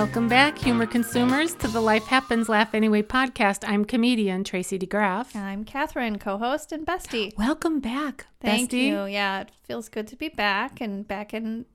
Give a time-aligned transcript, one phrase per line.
[0.00, 3.68] Welcome back, humor consumers, to the Life Happens Laugh Anyway podcast.
[3.68, 5.36] I'm comedian Tracy DeGraff.
[5.36, 7.36] I'm Catherine, co-host and bestie.
[7.36, 8.86] Welcome back, Thank bestie.
[8.86, 9.04] you.
[9.04, 11.66] Yeah, it feels good to be back and back in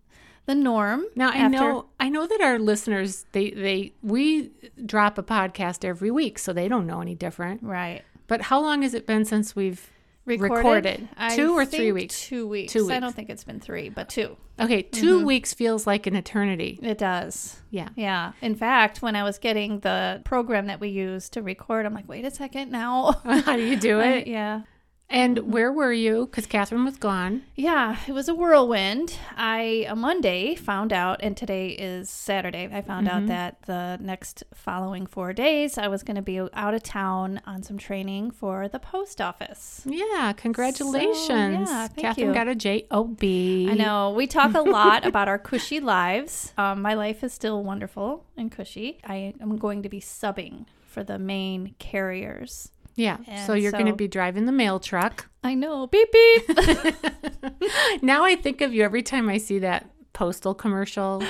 [0.48, 1.06] the norm.
[1.16, 4.50] Now I after- know I know that our listeners they they we
[4.84, 7.62] drop a podcast every week, so they don't know any different.
[7.62, 9.92] right But how long has it been since we've
[10.26, 11.10] recorded, Recorded.
[11.18, 12.22] I Two or three weeks?
[12.28, 12.74] Two weeks.
[12.74, 14.38] Two weeks I don't think it's been three, but two.
[14.60, 15.26] Okay, 2 Mm-hmm.
[15.26, 16.80] weeks feels like an eternity.
[16.82, 17.58] It does.
[17.72, 17.90] Yeah.
[17.96, 18.32] Yeah.
[18.42, 22.08] In fact, when I was getting the program that we use to record, I'm like,
[22.08, 23.12] wait a second now.
[23.26, 24.28] How do you do I- it?
[24.28, 24.62] yeah.
[25.08, 26.26] And where were you?
[26.26, 27.44] Because Catherine was gone.
[27.56, 29.16] Yeah, it was a whirlwind.
[29.38, 32.68] I a Monday found out, and today is Saturday.
[32.74, 33.16] I found Mm-hmm.
[33.16, 37.40] out that the next following four days I was going to be out of town
[37.46, 39.84] on some training for the post office.
[39.86, 41.70] Yeah, congratulations.
[41.70, 42.34] yeah, thank Catherine you.
[42.34, 43.70] got a J-O-B.
[43.70, 46.52] I know we talk a lot about our cushy lives.
[46.58, 48.98] Um, my life is still wonderful and cushy.
[49.06, 52.72] I am going to be subbing for the main carriers.
[52.96, 55.30] Yeah, so you're going to be driving the mail truck.
[55.44, 56.50] I know, beep beep.
[58.02, 61.22] now I think of you every time I see that postal commercial,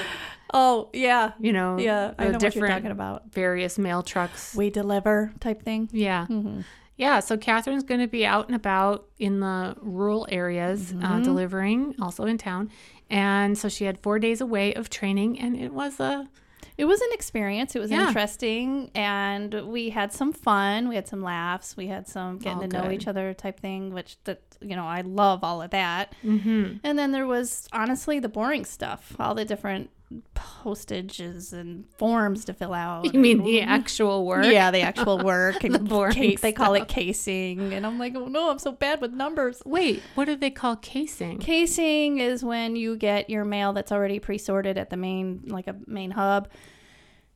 [0.54, 2.14] oh yeah, you know, yeah.
[2.20, 3.32] I know what you're talking about.
[3.34, 4.56] various mail trucks.
[4.56, 5.90] We deliver type thing.
[5.92, 6.28] Yeah.
[6.30, 6.62] Mm-hmm.
[6.98, 11.04] Yeah, so Catherine's going to be out and about in the rural areas Mm-hmm.
[11.06, 12.70] uh, delivering, also in town.
[13.10, 16.30] And so she had four days away of training, and it was a
[16.78, 17.76] It was an experience.
[17.76, 18.08] It was Yeah.
[18.08, 20.90] interesting, and we had some fun.
[20.90, 21.78] We had some laughs.
[21.78, 24.86] We had some getting Oh, to know each other type thing, which that you know
[24.86, 26.14] I love all of that.
[26.24, 26.78] mm-hmm.
[26.84, 29.90] And then there was honestly the boring stuff, all the different
[30.34, 33.14] postages and forms to fill out.
[33.14, 33.70] You mean the mm-hmm.
[33.70, 34.46] actual work?
[34.46, 35.64] Yeah, the actual work.
[35.64, 38.72] and The boring ca- They call it casing, and I'm like, oh no, I'm so
[38.72, 39.62] bad with numbers.
[39.66, 41.40] Wait, what do they call casing?
[41.40, 45.76] Casing is when you get your mail that's already pre-sorted at the main, like a
[45.88, 46.50] main hub,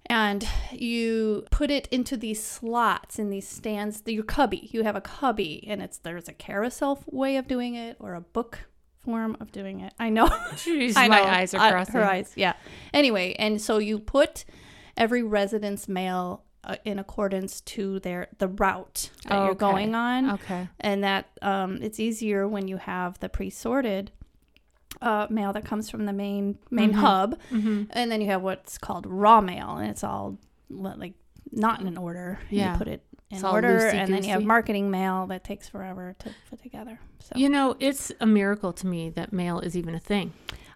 [0.06, 4.02] and you put it into these slots in these stands.
[4.06, 7.98] Your cubby, you have a cubby, and it's there's a carousel way of doing it
[8.00, 8.60] or a book
[9.04, 9.94] form of doing it.
[10.00, 10.28] I know.
[10.28, 11.94] Jeez, I my eyes are Uh, crossing.
[11.96, 12.54] her eyes, yeah.
[12.94, 14.46] Anyway, and so you put
[14.98, 19.60] every resident's mail uh, in accordance to their the route that you're Okay.
[19.60, 20.68] going on Okay.
[20.82, 24.12] and that um, it's easier when you have the pre-sorted
[25.02, 26.96] uh, mail that comes from the main main Mhm.
[26.96, 27.84] hub, Mm-hmm.
[27.92, 30.38] and then you have what's called raw mail, and it's all
[30.70, 31.14] like
[31.52, 32.40] not in an order.
[32.50, 32.74] Yeah.
[32.74, 33.02] you put it
[33.32, 37.00] in all order, and then you have marketing mail that takes forever to put together.
[37.20, 40.34] So You know, it's a miracle to me that mail is even a thing.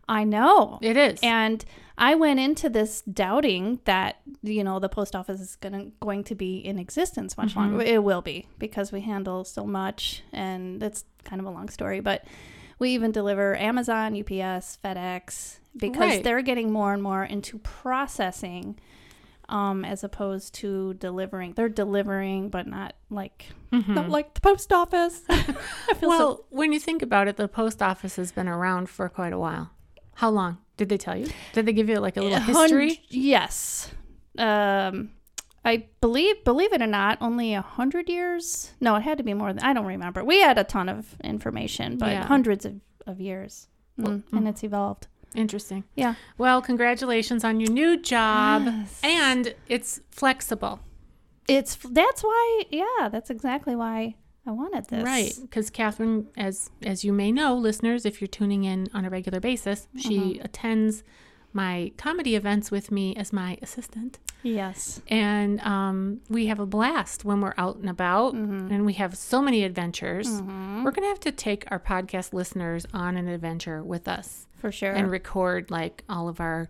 [0.08, 0.80] I know.
[0.82, 1.20] It is.
[1.24, 1.64] And
[1.98, 6.36] I went into this doubting that you know the post office is gonna going to
[6.36, 7.78] be in existence much longer.
[7.84, 7.88] Mhm.
[7.88, 12.02] It will be because we handle so much, and it's kind of a long story.
[12.02, 12.26] But
[12.80, 16.24] we even deliver Amazon, UPS, FedEx because Right.
[16.24, 18.78] they're getting more and more into processing,
[19.50, 21.54] um, as opposed to delivering.
[21.54, 23.90] They're delivering, but not like Mhm.
[23.90, 25.20] not like the post office.
[25.30, 29.10] Feel so well, when you think about it, the post office has been around for
[29.10, 29.72] quite a while.
[30.16, 30.58] How long?
[30.78, 31.28] Did they tell you?
[31.54, 33.02] Did they give you like a little history?
[33.10, 33.92] yes.
[34.38, 35.12] Um,
[35.66, 38.74] I believe, believe it or not, only a hundred years.
[38.82, 40.24] No, it had to be more than I don't remember.
[40.24, 42.26] We had a ton of information, but Yeah.
[42.26, 43.68] hundreds of, of years,
[43.98, 45.08] Well, Mm, and it's evolved.
[45.36, 45.84] Interesting.
[45.96, 46.16] Yeah.
[46.38, 48.64] Well, congratulations on your new job.
[48.66, 49.00] Yes.
[49.04, 50.80] And it's flexible.
[51.48, 52.64] It's that's why.
[52.70, 55.04] Yeah, that's exactly why I wanted this.
[55.04, 59.10] Right, because Catherine, as as you may know, listeners, if you're tuning in on a
[59.10, 60.46] regular basis, she Mm-hmm.
[60.46, 61.04] attends
[61.56, 65.02] my comedy events with me as my assistant, Yes.
[65.08, 68.74] and um, we have a blast when we're out and about, Mm-hmm.
[68.74, 70.28] and we have so many adventures.
[70.32, 74.94] We're gonna have to take our podcast listeners on an adventure with us For sure.
[74.94, 76.70] and record like all of our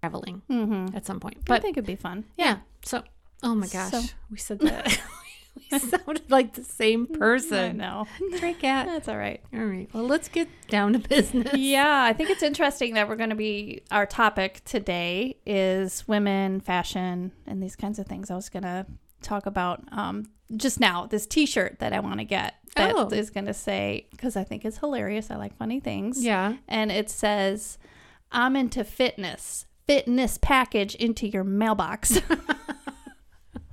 [0.00, 0.96] traveling mm-hmm.
[0.96, 1.38] at some point.
[1.44, 2.24] But I think it'd be fun.
[2.36, 3.02] yeah, so
[3.42, 5.00] oh my gosh, So- we said that.
[5.72, 7.78] we sounded like the same person.
[7.78, 8.06] No.
[8.36, 8.86] Stray cat.
[8.86, 9.40] That's all right.
[9.52, 9.88] All right.
[9.92, 11.52] Well, let's get down to business.
[11.54, 16.60] Yeah, I think it's interesting that we're going to be our topic today is women,
[16.60, 18.30] fashion, and these kinds of things.
[18.30, 18.86] I was going to
[19.22, 20.26] talk about um,
[20.56, 23.32] just now this T-shirt that I want to get that is Oh.
[23.32, 25.30] going to say because I think it's hilarious.
[25.30, 26.22] I like funny things.
[26.24, 26.56] Yeah.
[26.68, 27.78] and it says,
[28.30, 29.66] "I'm into fitness.
[29.86, 32.20] Fitness package into your mailbox."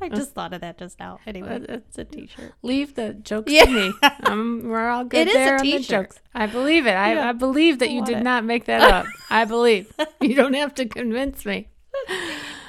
[0.01, 1.19] I just thought of that just now.
[1.25, 2.51] Anyway, it's a T-shirt.
[2.61, 3.65] Leave the jokes Yeah.
[3.65, 3.93] to me.
[4.25, 5.87] Um, we're all good It is a there on the t-shirt.
[6.09, 6.19] jokes.
[6.33, 6.91] I believe it.
[6.95, 7.29] I, Yeah.
[7.29, 8.23] I believe that I you did it.
[8.23, 9.05] not make that up.
[9.29, 9.91] I believe.
[10.21, 11.67] You don't have to convince me.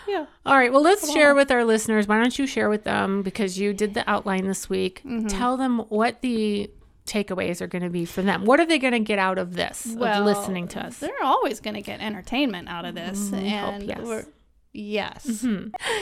[0.08, 0.26] Yeah.
[0.46, 0.72] All right.
[0.72, 2.06] Well, let's share with our listeners.
[2.06, 5.02] Why don't you share with them because you did the outline this week?
[5.04, 5.28] Mm-hmm.
[5.28, 6.70] Tell them what the
[7.06, 8.44] takeaways are going to be for them.
[8.44, 9.86] What are they going to get out of this?
[9.86, 10.98] of listening to us.
[10.98, 14.26] They're always going to get entertainment out of this, Mm, hope, and yes.
[14.72, 15.46] Yes.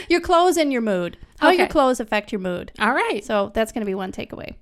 [0.09, 1.17] Your clothes and your mood.
[1.39, 1.71] How your Mm-hmm.
[1.71, 2.71] Clothes affect your mood.
[2.79, 3.23] All right.
[3.23, 4.55] So that's going to be one takeaway.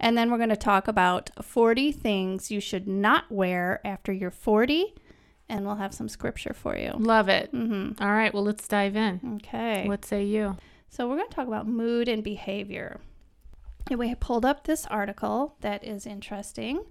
[0.00, 4.30] And then we're going to talk about 40 things you should not wear after you're
[4.30, 4.94] 40.
[5.48, 6.92] And we'll have some scripture for you.
[6.98, 7.52] Love it.
[7.54, 8.02] Mm-hmm.
[8.02, 8.32] All right.
[8.34, 9.40] Well, let's dive in.
[9.42, 9.86] Okay.
[9.88, 10.56] What say you?
[10.90, 13.00] So we're going to talk about mood and behavior.
[13.90, 16.84] And we pulled up this article that is interesting.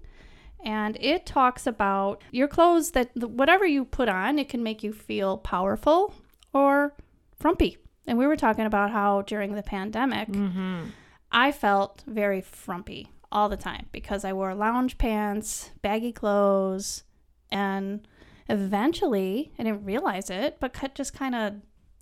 [0.64, 4.92] And it talks about your clothes that whatever you put on, it can make you
[4.92, 6.12] feel powerful
[6.52, 6.94] or
[7.38, 7.78] frumpy.
[8.08, 10.86] And we were talking about how during the pandemic, Mm-hmm.
[11.30, 17.04] I felt very frumpy all the time because I wore lounge pants, baggy clothes,
[17.50, 18.08] and
[18.48, 21.54] eventually I didn't realize it, but cut just kind of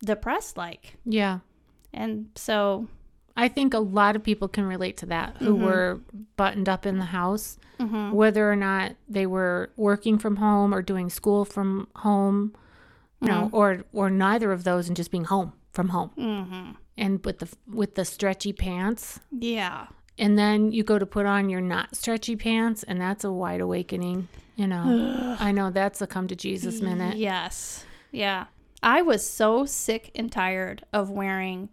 [0.04, 0.96] depressed like.
[1.04, 1.40] Yeah.
[1.92, 2.88] And so,
[3.36, 5.60] I think a lot of people can relate to that who Mhm.
[5.64, 6.00] were
[6.36, 8.12] buttoned up in the house, mhm.
[8.12, 12.54] whether or not they were working from home or doing school from home,
[13.20, 16.10] you know, or or neither of those and just being home from home.
[16.16, 16.76] Mhm.
[16.96, 19.88] And with the with the stretchy pants, yeah.
[20.18, 23.60] And then you go to put on your not stretchy pants and that's a wide
[23.60, 25.36] awakening, you know.
[25.40, 27.16] I know that's a come to Jesus minute.
[27.16, 27.84] Yes.
[28.12, 28.46] Yeah.
[28.82, 31.68] I was so sick and tired of wearing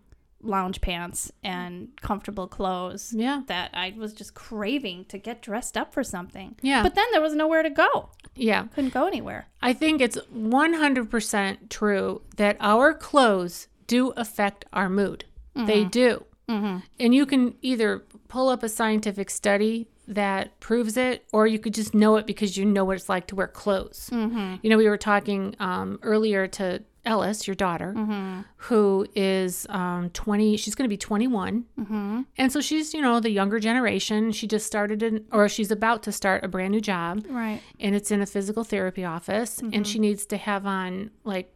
[0.45, 3.43] lounge pants and comfortable clothes Yeah.
[3.47, 6.55] that I was just craving to get dressed up for something.
[6.61, 6.83] Yeah.
[6.83, 8.09] But then there was nowhere to go.
[8.35, 8.63] Yeah.
[8.75, 9.47] Couldn't go anywhere.
[9.61, 15.25] I think it's 100% true that our clothes do affect our mood.
[15.55, 16.25] They do.
[16.49, 16.77] Mm-hmm.
[16.99, 21.73] And you can either pull up a scientific study that proves it, or you could
[21.73, 24.09] just know it because you know what it's like to wear clothes.
[24.11, 24.55] Mm-hmm.
[24.63, 28.41] You know, we were talking um, earlier to Ellis, your daughter, Mm-hmm.
[28.57, 31.65] who is um, 20, she's going to be 21.
[31.79, 32.21] Mm-hmm.
[32.37, 34.31] And so she's, you know, the younger generation.
[34.31, 37.61] She just started, in, or she's about to start a brand new job Right.
[37.79, 41.53] and it's in a physical therapy office and she needs to have on like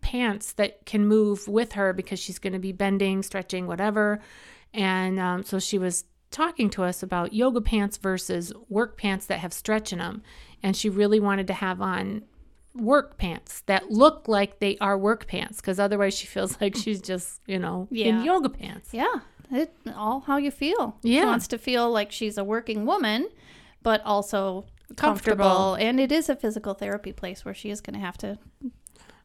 [0.00, 4.20] pants that can move with her because she's going to be bending stretching whatever
[4.72, 9.40] and um, so she was talking to us about yoga pants versus work pants that
[9.40, 10.22] have stretch in them
[10.62, 12.22] and she really wanted to have on
[12.74, 17.00] work pants that look like they are work pants because otherwise she feels like she's
[17.12, 18.06] just you know Yeah.
[18.06, 19.20] in yoga pants Yeah.
[19.52, 20.96] It all how you feel.
[21.02, 21.24] She Yeah.
[21.24, 23.28] wants to feel like she's a working woman,
[23.82, 25.44] but also Comfortable.
[25.44, 25.74] comfortable.
[25.74, 28.38] And it is a physical therapy place where she is going to have to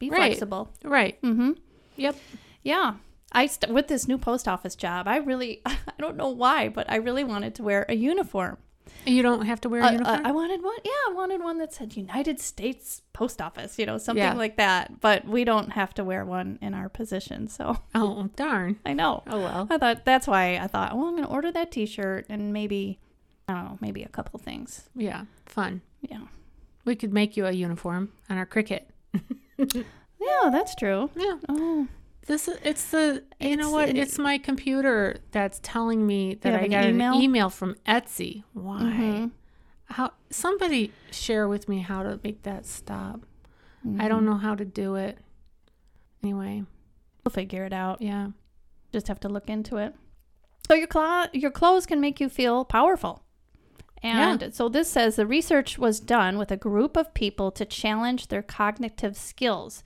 [0.00, 0.30] be Right.
[0.32, 0.70] flexible.
[0.82, 1.52] right Mm-hmm.
[1.94, 2.16] yep
[2.64, 2.94] Yeah.
[3.32, 6.90] I st- with this new post office job, I really I don't know why, but
[6.90, 8.58] I really wanted to wear a uniform.
[9.04, 10.76] you don't have to wear a Uh, uh, uniform I wanted one.
[10.84, 14.34] Yeah, I wanted one that said United States Post Office, you know, something Yeah.
[14.34, 15.00] like that.
[15.00, 19.22] But we don't have to wear one in our position, so oh darn I know.
[19.26, 22.26] oh well I thought that's why I thought, well, I'm going to order that T-shirt
[22.28, 23.00] and maybe
[23.48, 24.88] I don't know, maybe a couple things.
[24.94, 26.22] yeah fun Yeah.
[26.84, 28.82] We could make you a uniform on our Cricut.
[29.58, 31.10] Yeah, that's true.
[31.16, 31.38] Yeah.
[31.48, 31.88] Oh,
[32.26, 33.88] This is it's the you know what?
[33.88, 37.14] an- It's my computer that's telling me that I an got email?
[37.14, 38.42] an email from Etsy.
[38.52, 38.80] Why?
[38.82, 39.30] Mhm.
[39.86, 43.20] How somebody share with me how to make that stop.
[43.84, 44.08] I Mm-hmm.
[44.08, 45.18] don't know how to do it.
[46.22, 46.64] Anyway,
[47.24, 48.02] we'll figure it out.
[48.02, 48.28] yeah.
[48.92, 49.94] Just have to look into it.
[50.66, 53.22] So your clo- your clothes can make you feel powerful.
[54.02, 58.28] And so this says the research was done with a group of people to challenge
[58.28, 59.82] their cognitive skills.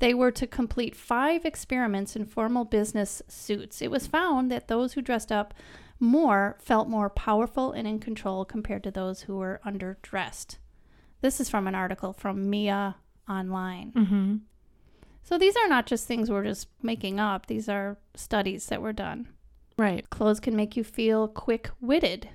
[0.00, 3.80] They were to complete five experiments in formal business suits.
[3.80, 5.54] It was found that those who dressed up
[6.00, 10.56] more felt more powerful and in control compared to those who were underdressed.
[11.20, 12.96] This is from an article from Mia
[13.28, 13.92] Online.
[13.92, 14.36] Mm-hmm.
[15.22, 18.94] So these are not just things we're just making up, these are studies that were
[18.94, 19.28] done.
[19.76, 20.08] Right.
[20.10, 22.28] Clothes can make you feel quick witted.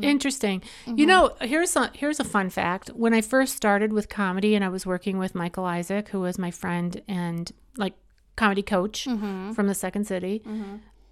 [0.00, 0.60] Interesting.
[0.86, 0.98] Mm-hmm.
[0.98, 2.88] You know, here's a here's a fun fact.
[2.94, 6.38] When I first started with comedy and I was working with Michael Isaac, who was
[6.38, 7.94] my friend and like
[8.36, 9.52] comedy coach Mm-hmm.
[9.52, 10.42] from the Second City,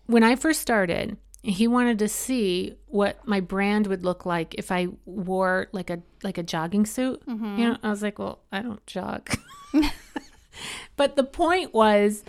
[0.07, 4.71] when I first started, he wanted to see what my brand would look like if
[4.71, 7.23] I wore like a like a jogging suit.
[7.27, 7.59] Mm-hmm.
[7.59, 9.31] You know, I was like, well, I don't jog.
[10.97, 12.25] but the point was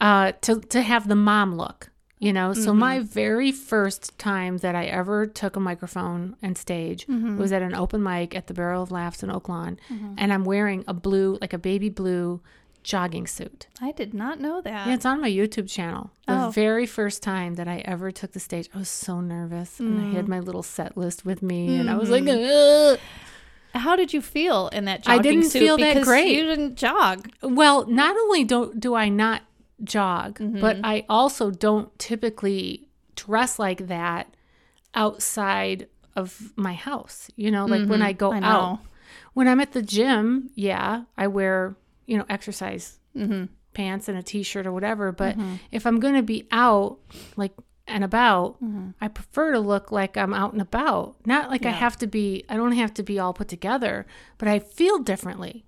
[0.00, 1.90] uh, to to have the mom look.
[2.22, 2.78] You know, so mm-hmm.
[2.78, 7.36] my very first time that I ever took a microphone and stage mm-hmm.
[7.36, 10.14] was at an open mic at the Barrel of Laughs in Oak Lawn, mm-hmm.
[10.18, 12.40] and I'm wearing a blue, like a baby blue
[12.84, 13.66] jogging suit.
[13.80, 14.86] I did not know that.
[14.86, 16.12] Yeah, it's on my YouTube channel.
[16.28, 16.50] The Oh.
[16.50, 20.04] very first time that I ever took the stage, I was so nervous, and I
[20.04, 20.12] Mm.
[20.14, 23.00] had my little set list with me, and I was like, Ugh.
[23.74, 25.18] How did you feel in that jogging?
[25.18, 25.58] I didn't suit?
[25.58, 26.36] feel that great.
[26.36, 27.28] You didn't jog.
[27.42, 29.42] well, not only don't do I not
[29.84, 30.84] jog, but Mm-hmm.
[30.86, 34.34] I also don't typically dress like that
[34.94, 37.30] outside of my house.
[37.36, 38.44] You know, like when I go Mm-hmm.
[38.44, 38.78] I out.
[39.34, 43.44] When I'm at the gym, yeah, I wear you know exercise Mm-hmm.
[43.74, 45.36] pants and a t-shirt or whatever, but
[45.70, 46.98] if I'm going to be out
[47.36, 47.52] like
[47.86, 48.56] and about,
[49.02, 51.16] I prefer to look like I'm out and about.
[51.26, 54.06] Not like I have to be I don't have to be all put together,
[54.38, 55.66] but I feel differently.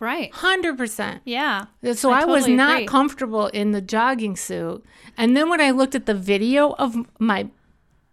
[0.00, 0.32] Right.
[0.32, 1.20] 100%.
[1.24, 1.66] Yeah.
[1.94, 2.86] So I I, was not agree.
[2.86, 4.82] comfortable in the jogging suit.
[5.16, 7.48] And then when I looked at the video of my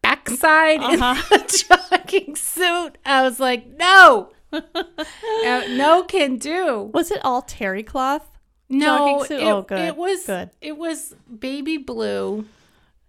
[0.01, 1.24] backside in Uh-huh.
[1.29, 6.91] the jogging suit, I was like, no, Uh, no can do.
[6.94, 8.29] Was it all terry cloth?
[8.70, 9.39] No, jogging suit?
[9.41, 10.50] it, Oh, good, it was good.
[10.62, 12.46] It was baby blue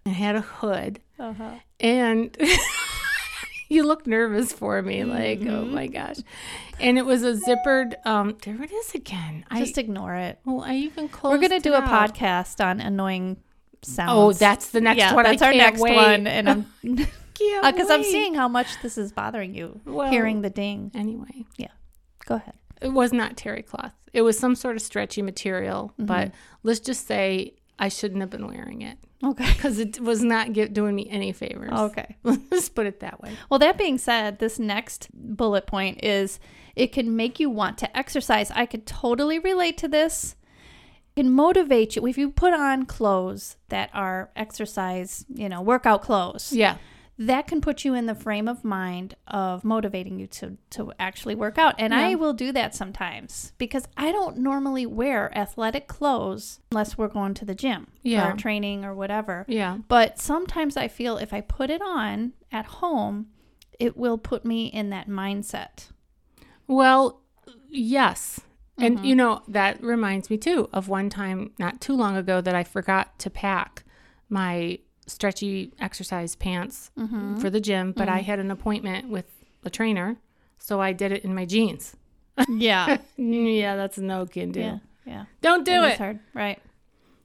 [0.05, 1.55] and had a hood, Uh-huh.
[1.81, 2.35] and
[3.69, 5.73] you look nervous for me, like oh Mm-hmm.
[5.75, 6.17] my gosh.
[6.79, 7.93] And it was a zippered.
[8.05, 9.45] Um, there it is again.
[9.55, 10.39] Just I ignore it.
[10.45, 11.33] well, I even closed.
[11.41, 13.37] We're gonna do it a podcast on annoying
[13.81, 14.11] sounds.
[14.11, 15.23] Oh, that's the next yeah, one.
[15.23, 15.95] that's I our next wait.
[15.95, 19.79] one, and I'm because I'm seeing how much this is bothering you.
[19.85, 20.91] Well- hearing the ding.
[20.95, 21.67] Anyway, Yeah.
[22.25, 22.53] Go ahead.
[22.81, 23.93] it was not terry cloth.
[24.13, 26.05] It was some sort of stretchy material, Mm-hmm.
[26.05, 26.31] but
[26.63, 29.47] let's just say I shouldn't have been wearing it Okay.
[29.53, 31.71] because it was not get, doing me any favors.
[31.71, 32.15] Okay.
[32.23, 33.31] Let's put it that way.
[33.49, 36.39] Well, that being said, this next bullet point is
[36.75, 38.51] it can make you want to exercise.
[38.51, 40.35] I could totally relate to this.
[41.15, 46.01] It can motivate you if you put on clothes that are exercise, you know, workout
[46.01, 46.53] clothes.
[46.53, 46.77] Yeah.
[47.21, 51.35] That can put you in the frame of mind of motivating you to to actually
[51.35, 51.75] work out.
[51.77, 57.09] And I will do that sometimes because I don't normally wear athletic clothes unless we're
[57.09, 58.31] going to the gym Yeah.
[58.31, 59.45] for training or whatever.
[59.49, 59.79] Yeah.
[59.89, 63.27] But sometimes I feel if I put it on at home,
[63.79, 65.89] it will put me in that mindset.
[66.67, 67.21] Well,
[67.67, 68.39] yes.
[68.77, 69.05] And Mm-hmm.
[69.05, 72.63] you know, that reminds me too of one time not too long ago that I
[72.63, 73.83] forgot to pack
[74.29, 77.37] my stretchy exercise pants Mm-hmm.
[77.37, 79.25] for the gym, but I had an appointment with
[79.63, 80.17] a trainer,
[80.57, 81.95] so I did it in my jeans.
[82.47, 82.97] Yeah.
[83.17, 84.59] yeah, that's no can do.
[84.61, 84.77] yeah.
[85.05, 85.25] Yeah.
[85.41, 85.97] Don't do it.
[85.97, 86.19] hard.
[86.33, 86.59] Right.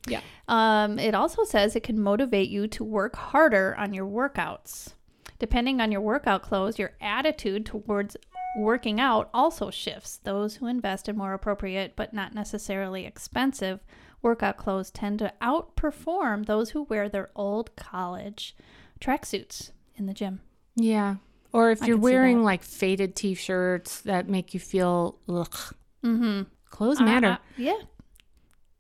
[0.09, 0.21] Yeah.
[0.49, 4.95] Um, it also says it can motivate you to work harder on your workouts.
[5.39, 8.17] Depending on your workout clothes, your attitude towards
[8.59, 10.19] working out also shifts.
[10.23, 13.81] Those who invest in more appropriate but not necessarily expensive
[14.25, 18.57] workout clothes tend to outperform those who wear their old college
[19.01, 20.41] tracksuits in the gym.
[20.75, 21.17] Yeah.
[21.53, 25.57] Or if I you're wearing like faded t-shirts that make you feel ugh.
[26.05, 26.43] Mm-hmm.
[26.71, 27.29] Clothes matter.
[27.29, 27.79] Uh, yeah.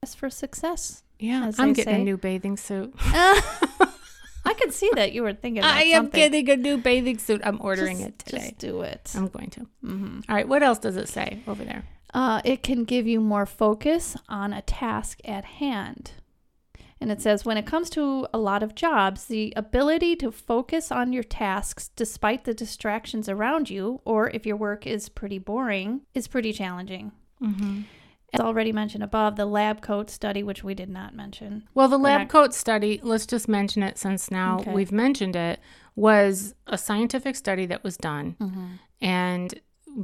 [0.00, 1.04] That's for success.
[1.20, 1.52] yeah.
[1.58, 2.00] I'm getting say.
[2.00, 2.92] a new bathing suit.
[4.46, 6.20] I could see that you were thinking about I am something.
[6.32, 7.40] getting a new bathing suit.
[7.44, 8.38] I'm ordering Just- it today.
[8.48, 9.12] Just do it.
[9.14, 9.60] I'm going to.
[9.80, 10.48] hmm All right.
[10.48, 11.84] What else does it say over there?
[12.14, 16.12] Uh, it can give you more focus on a task at hand.
[17.00, 20.90] And it says when it comes to a lot of jobs, the ability to focus
[20.92, 26.02] on your tasks despite the distractions around you, or if your work is pretty boring,
[26.14, 27.10] is pretty challenging.
[27.42, 27.82] Mm-hmm.
[28.32, 31.64] As already mentioned above, the lab coat study, which we did not mention.
[31.74, 34.72] Well, the lab not- coat study, let's just mention it since now Okay.
[34.72, 35.60] we've mentioned it,
[35.96, 38.78] was a scientific study that was done.
[39.00, 39.54] And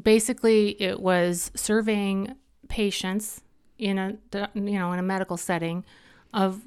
[0.02, 2.34] basically, it was surveying
[2.68, 3.42] patients
[3.78, 4.16] in a
[4.54, 5.84] you know in a medical setting
[6.32, 6.60] of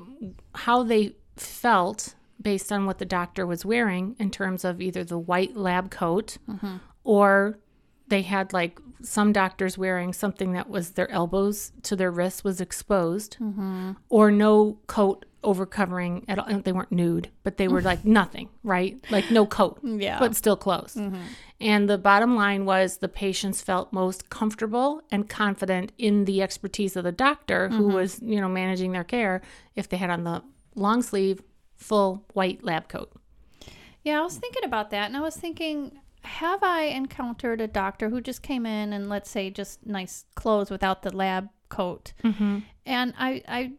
[0.55, 5.17] how they felt based on what the doctor was wearing in terms of either the
[5.17, 6.77] white lab coat mm-hmm.
[7.03, 7.57] or
[8.07, 12.59] they had like some doctors wearing something that was their elbows to their wrists was
[12.59, 13.91] exposed mm-hmm.
[14.09, 18.49] or no coat over covering at all they weren't nude but they were like nothing
[18.63, 20.19] right like no coat Yeah.
[20.19, 20.97] but still clothes
[21.61, 26.95] and the bottom line was the patients felt most comfortable and confident in the expertise
[26.95, 29.41] of the doctor who was you know managing their care
[29.75, 30.43] if they had on the
[30.75, 31.41] long sleeve
[31.75, 33.11] full white lab coat
[34.03, 38.09] Yeah, I was thinking about that, and I was thinking, have I encountered a doctor
[38.09, 42.13] who just came in and let's say just nice clothes without the lab coat?
[42.23, 42.59] mm-hmm.
[42.85, 43.71] And I, I,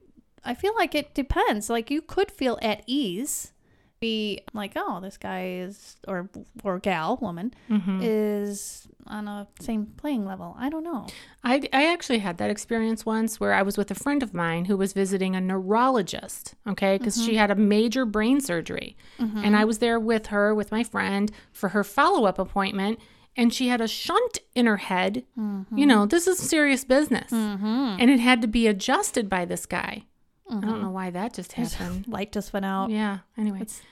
[0.44, 1.70] I feel like it depends.
[1.70, 3.52] Like you could feel at ease,
[4.00, 6.28] be like, oh, this guy is or
[6.62, 8.00] or gal woman Mm-hmm.
[8.02, 10.56] is on a same playing level.
[10.58, 11.06] I don't know.
[11.42, 14.64] I, I actually had that experience once where I was with a friend of mine
[14.64, 18.96] who was visiting a neurologist, okay, because she had a major brain surgery.
[19.18, 22.98] And I was there with her, with my friend, for her follow up appointment.
[23.36, 25.24] And she had a shunt in her head.
[25.36, 27.30] You know, this is serious business.
[27.30, 27.96] Mm-hmm.
[28.00, 30.04] And it had to be adjusted by this guy.
[30.48, 30.78] I don't uh-huh.
[30.78, 32.06] know why that just happened.
[32.08, 32.90] Light just went out.
[32.90, 33.60] Yeah, anyway.
[33.62, 33.82] It's-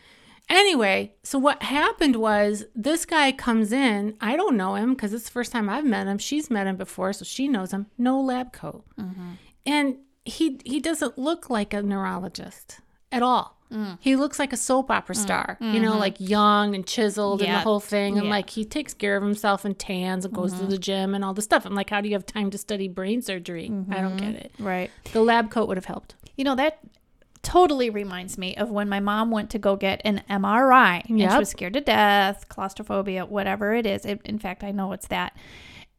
[0.48, 4.14] Anyway, so what happened was this guy comes in.
[4.20, 6.18] I don't know him because it's the first time I've met him.
[6.18, 7.86] She's met him before, so she knows him.
[7.96, 9.32] No lab coat, mm-hmm.
[9.64, 12.80] and he he doesn't look like a neurologist
[13.10, 13.56] at all.
[13.72, 13.96] Mm.
[14.00, 15.18] He looks like a soap opera mm.
[15.18, 15.82] star, you mm-hmm.
[15.82, 18.18] know, like young and chiseled and the whole thing.
[18.18, 18.32] And Yeah.
[18.32, 20.68] like he takes care of himself and tans and goes to mm-hmm.
[20.68, 21.64] the gym and all this stuff.
[21.64, 23.72] I'm like, how do you have time to study brain surgery?
[23.90, 24.52] I don't get it.
[24.58, 24.90] Right.
[25.14, 26.16] The lab coat would have helped.
[26.36, 26.78] You know, that
[27.42, 31.02] totally reminds me of when my mom went to go get an MRI.
[31.08, 31.32] And Yep.
[31.32, 34.04] she was scared to death, claustrophobia, whatever it is.
[34.04, 35.36] It, in fact, I know it's that.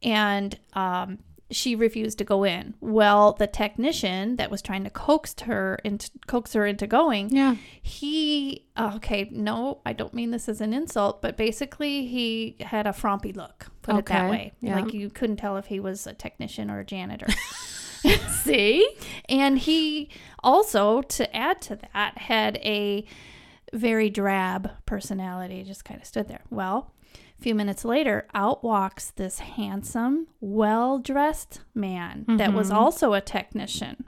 [0.02, 1.18] And um,
[1.50, 2.74] she refused to go in.
[2.80, 7.56] Well, the technician that was trying to coax her into coax her into going, Yeah.
[7.82, 12.92] he okay, no, I don't mean this as an insult, but basically he had a
[12.92, 13.66] frumpy look.
[13.82, 14.52] Put it that way.
[14.60, 14.80] yeah.
[14.80, 17.26] Like you couldn't tell if he was a technician or a janitor.
[18.28, 18.88] See?
[19.28, 20.10] And he
[20.42, 23.06] also, to add to that, had a
[23.72, 26.42] very drab personality, just kind of stood there.
[26.50, 26.92] Well,
[27.38, 32.78] a few minutes later, out walks this handsome, well dressed man that was mm-hmm.
[32.78, 34.04] also a technician.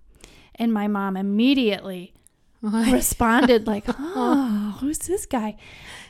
[0.54, 2.14] And my mom immediately
[2.62, 5.56] responded, like, oh, who's this guy?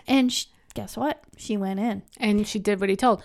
[0.07, 1.23] And sh guess what?
[1.39, 2.03] She went in.
[2.19, 3.23] And she did what he told.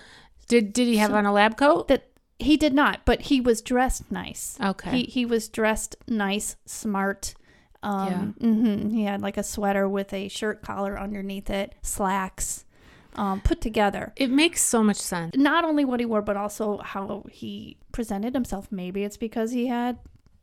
[0.47, 1.89] Did did he have on a lab coat?
[1.89, 2.10] That
[2.41, 4.57] he did not, but he was dressed nice.
[4.63, 4.91] Okay.
[4.91, 7.33] He he was dressed nice, smart.
[7.83, 12.63] Um, mhm, He had like a sweater with a shirt collar underneath it, slacks,
[13.15, 14.13] um, put together.
[14.15, 15.35] it makes so much sense.
[15.35, 18.67] Not only what he wore, but also how he presented himself.
[18.71, 19.97] Maybe it's because he had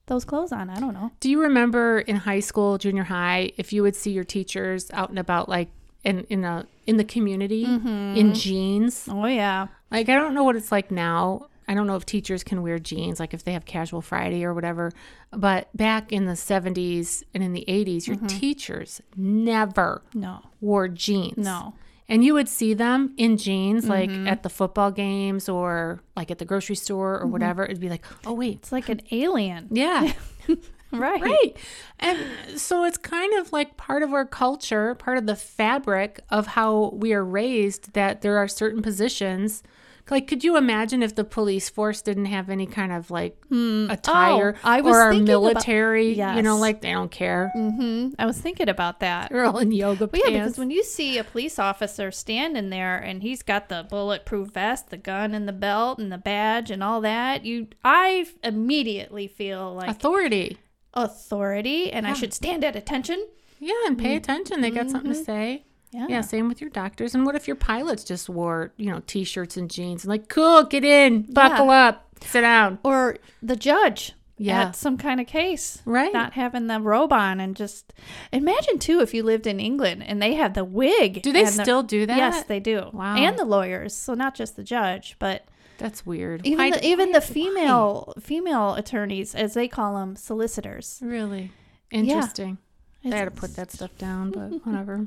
[0.06, 0.68] those clothes on.
[0.68, 1.12] I don't know.
[1.20, 5.10] Do you remember in high school, junior high, if you would see your teachers out
[5.10, 5.68] and about like
[6.02, 9.06] in in a in the community in jeans?
[9.08, 11.46] Oh yeah, Like I don't know what it's like now.
[11.68, 14.54] I don't know if teachers can wear jeans, like if they have casual Friday or
[14.54, 14.90] whatever.
[15.30, 18.26] But back in the 70s and in the 80s, your mm-hmm.
[18.26, 21.36] teachers never no, wore jeans.
[21.36, 21.74] no.
[22.10, 24.26] And you would see them in jeans, like mm-hmm.
[24.26, 27.32] at the football games or like at the grocery store or mm-hmm.
[27.32, 27.64] whatever.
[27.64, 28.60] It'd be like, oh, wait.
[28.62, 30.12] It's like an alien, Yeah.
[30.90, 31.20] right?
[31.20, 31.56] Right.
[32.00, 32.18] And
[32.56, 36.92] so it's kind of like part of our culture, part of the fabric of how
[36.94, 39.62] we are raised that there are certain positions.
[40.10, 43.88] Like, could you imagine if the police force didn't have any kind of like hmm.
[43.90, 46.12] attire Oh, I was or our thinking about- military?
[46.14, 47.50] You know, like they don't care.
[47.54, 49.30] hmm I was thinking about that.
[49.30, 52.96] They're all in yoga Well, yeah, because when you see a police officer standing there
[52.96, 56.82] and he's got the bulletproof vest, the gun and the belt and the badge and
[56.82, 60.58] all that, you I immediately feel like Authority.
[60.94, 63.26] authority and I should stand at attention.
[63.60, 64.18] Yeah, and pay mm.
[64.18, 64.60] attention.
[64.60, 65.24] They got something to mm-hmm.
[65.24, 65.64] say.
[65.90, 66.06] Yeah.
[66.08, 67.14] Yeah, same with your doctors.
[67.14, 70.64] And what if your pilots just wore, you know, t-shirts and jeans and like, cool,
[70.64, 72.78] get in, buckle up, sit down.
[72.82, 74.64] Or the judge Yeah.
[74.64, 75.80] at some kind of case.
[75.86, 76.12] Right.
[76.12, 77.92] Not having the robe on and just
[78.32, 81.22] imagine too if you lived in England and they had the wig.
[81.22, 82.16] Do they and the- still do that?
[82.18, 82.90] Yes, they do.
[82.92, 83.16] Wow.
[83.16, 83.94] And the lawyers.
[83.94, 85.46] So not just the judge, but
[85.78, 86.46] That's weird.
[86.46, 90.98] even Why- the, even why- the female female attorneys, as they call them, solicitors.
[91.02, 91.50] Really
[91.90, 92.58] interesting.
[93.04, 95.06] I had to put that stuff down, but whatever.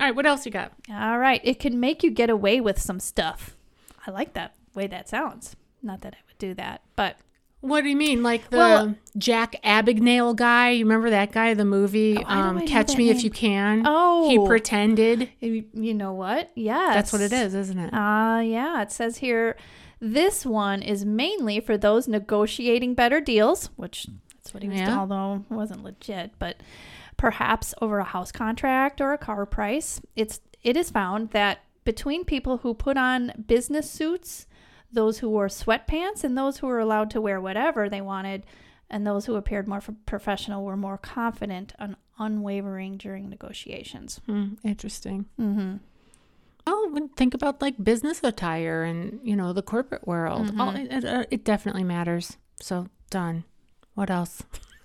[0.00, 0.72] All right, what else you got?
[0.90, 3.56] All right, it can make you get away with some stuff.
[4.06, 5.54] I like that way that sounds.
[5.82, 7.16] Not that I would do that, but
[7.60, 10.70] What do you mean, like the Well- Jack Abagnale guy?
[10.70, 11.54] You remember that guy?
[11.54, 13.22] The movie Oh, um, Catch Me If.
[13.22, 13.84] You Can.
[13.86, 14.28] Oh.
[14.28, 15.28] he pretended.
[15.40, 16.50] you know what?
[16.56, 17.90] Yes, That's what it is, isn't it?
[17.92, 18.82] Ah, yeah.
[18.82, 19.56] It says here,
[20.00, 24.86] this one is mainly for those negotiating better deals, which that's what he was Yeah.
[24.86, 26.56] doing, although it wasn't legit, but
[27.22, 30.00] perhaps over a house contract or a car price.
[30.16, 34.48] It's it is found that between people who put on business suits,
[34.92, 38.44] those who wore sweatpants, and those who were allowed to wear whatever they wanted,
[38.90, 44.20] and those who appeared more professional were more confident and unwavering during negotiations.
[44.26, 45.26] Hmm, interesting.
[45.40, 45.76] Mm-hmm.
[46.66, 50.48] Well, when- think about like business attire and you know the corporate world.
[50.48, 50.60] Mm-hmm.
[50.60, 52.36] Oh, it, it, it definitely matters.
[52.60, 53.44] So done.
[53.94, 54.42] What else?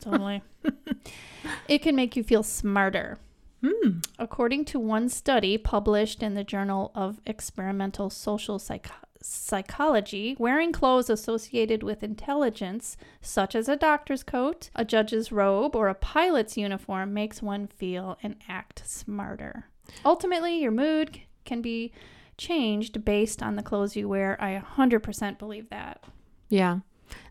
[0.10, 0.42] Totally.
[1.68, 3.18] it can make you feel smarter.
[3.66, 4.00] Hmm.
[4.20, 8.90] According to one study published in the Journal of Experimental Social Psych-
[9.22, 15.88] Psychology, wearing clothes associated with intelligence, such as a doctor's coat, a judge's robe, or
[15.90, 19.66] a pilot's uniform, makes one feel and act smarter.
[20.06, 21.92] Ultimately, your mood can be
[22.38, 24.38] changed based on the clothes you wear.
[24.40, 26.04] I 100% believe that.
[26.50, 26.80] Yeah.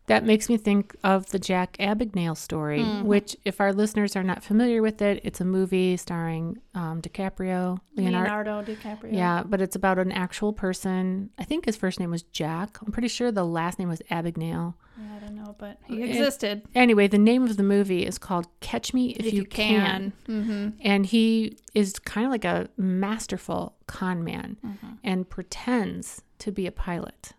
[0.06, 3.06] That makes me think of the Jack Abagnale story, Mm-hmm.
[3.06, 7.80] which, if our listeners are not familiar with it, it's a movie starring um, DiCaprio,
[7.96, 8.28] Leonardo.
[8.52, 9.12] Leonardo DiCaprio.
[9.12, 11.30] Yeah, but it's about an actual person.
[11.38, 12.78] I think his first name was Jack.
[12.86, 14.74] I'm pretty sure the last name was Abagnale.
[14.98, 16.62] I don't know, but he It- existed.
[16.74, 20.12] Anyway, the name of the movie is called Catch Me If, You, Can.
[20.28, 20.68] Mm-hmm.
[20.82, 24.86] And he is kind of like a masterful con man Mm-hmm.
[25.04, 27.32] and pretends to be a pilot.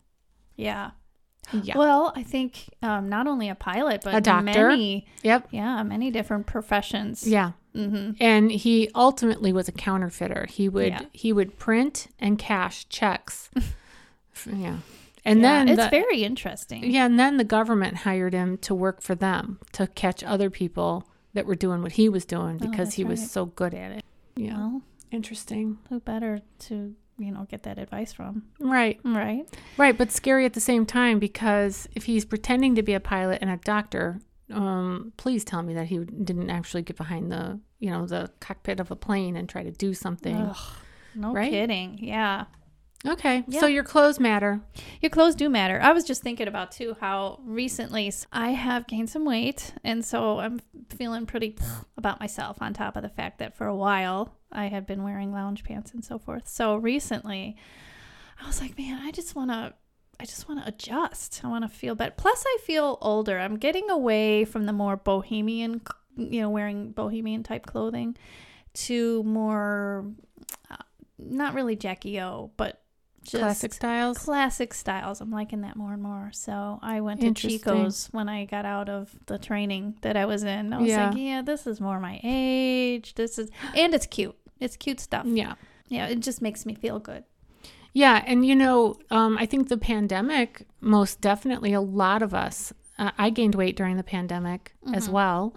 [0.58, 0.91] Yeah.
[1.53, 1.77] Yeah.
[1.77, 4.67] Well, I think um, not only a pilot, but A doctor.
[4.69, 5.47] Many, Yep.
[5.51, 7.25] yeah, many different professions.
[7.27, 7.51] Yeah.
[7.75, 8.13] Mm-hmm.
[8.19, 10.47] and he ultimately was a counterfeiter.
[10.49, 11.01] He would Yeah.
[11.13, 13.51] he would print and cash checks.
[14.45, 14.77] Yeah,
[15.25, 16.83] and yeah, then it's the- very interesting.
[16.91, 21.07] yeah, and then the government hired him to work for them to catch other people
[21.33, 24.05] that were doing what he was doing because Oh, he was so good at it.
[24.36, 24.81] Yeah, Well,
[25.12, 25.79] interesting.
[25.89, 28.43] who better to you know get that advice from?
[28.60, 29.45] Right, Right.
[29.77, 33.39] right, but scary at the same time because if he's pretending to be a pilot
[33.41, 34.19] and a doctor,
[34.51, 38.80] um, please tell me that he didn't actually get behind the you know the cockpit
[38.80, 40.36] of a plane and try to do something.
[40.36, 40.58] Ugh,
[41.15, 41.51] no Right?
[41.51, 41.97] kidding.
[42.01, 42.45] Yeah.
[43.08, 43.60] Okay, Yeah.
[43.62, 44.62] so your clothes matter.
[45.02, 45.80] Your clothes do matter.
[45.82, 50.39] I was just thinking about too how recently I have gained some weight, and so
[50.39, 51.56] I'm feeling pretty
[51.98, 52.58] about myself.
[52.62, 55.91] On top of the fact that for a while I had been wearing lounge pants
[55.93, 56.48] and so forth.
[56.48, 57.56] So recently,
[58.41, 59.74] I was like, man, I just want to.
[60.20, 61.41] I just want to adjust.
[61.43, 62.13] I want to feel better.
[62.17, 63.38] Plus, I feel older.
[63.39, 65.82] I'm getting away from the more bohemian,
[66.17, 68.17] you know, wearing bohemian type clothing
[68.74, 70.06] to more,
[70.72, 70.76] uh,
[71.20, 72.82] not really Jackie O, but
[73.28, 74.18] just Classic styles.
[74.18, 75.22] classic styles.
[75.22, 76.30] I'm liking that more and more.
[76.34, 80.44] So I went to Chico's when I got out of the training that I was
[80.44, 80.74] in.
[80.74, 81.10] I was Yeah.
[81.10, 83.16] like, yeah, this is more my age.
[83.16, 84.36] This is, and it's cute.
[84.60, 85.26] It's cute stuff.
[85.28, 85.54] Yeah.
[85.88, 87.24] Yeah, it just makes me feel good.
[87.94, 92.74] Yeah, and you know, um, I think the pandemic, most definitely, a lot of us.
[93.00, 95.54] Uh, I gained weight during the pandemic as well,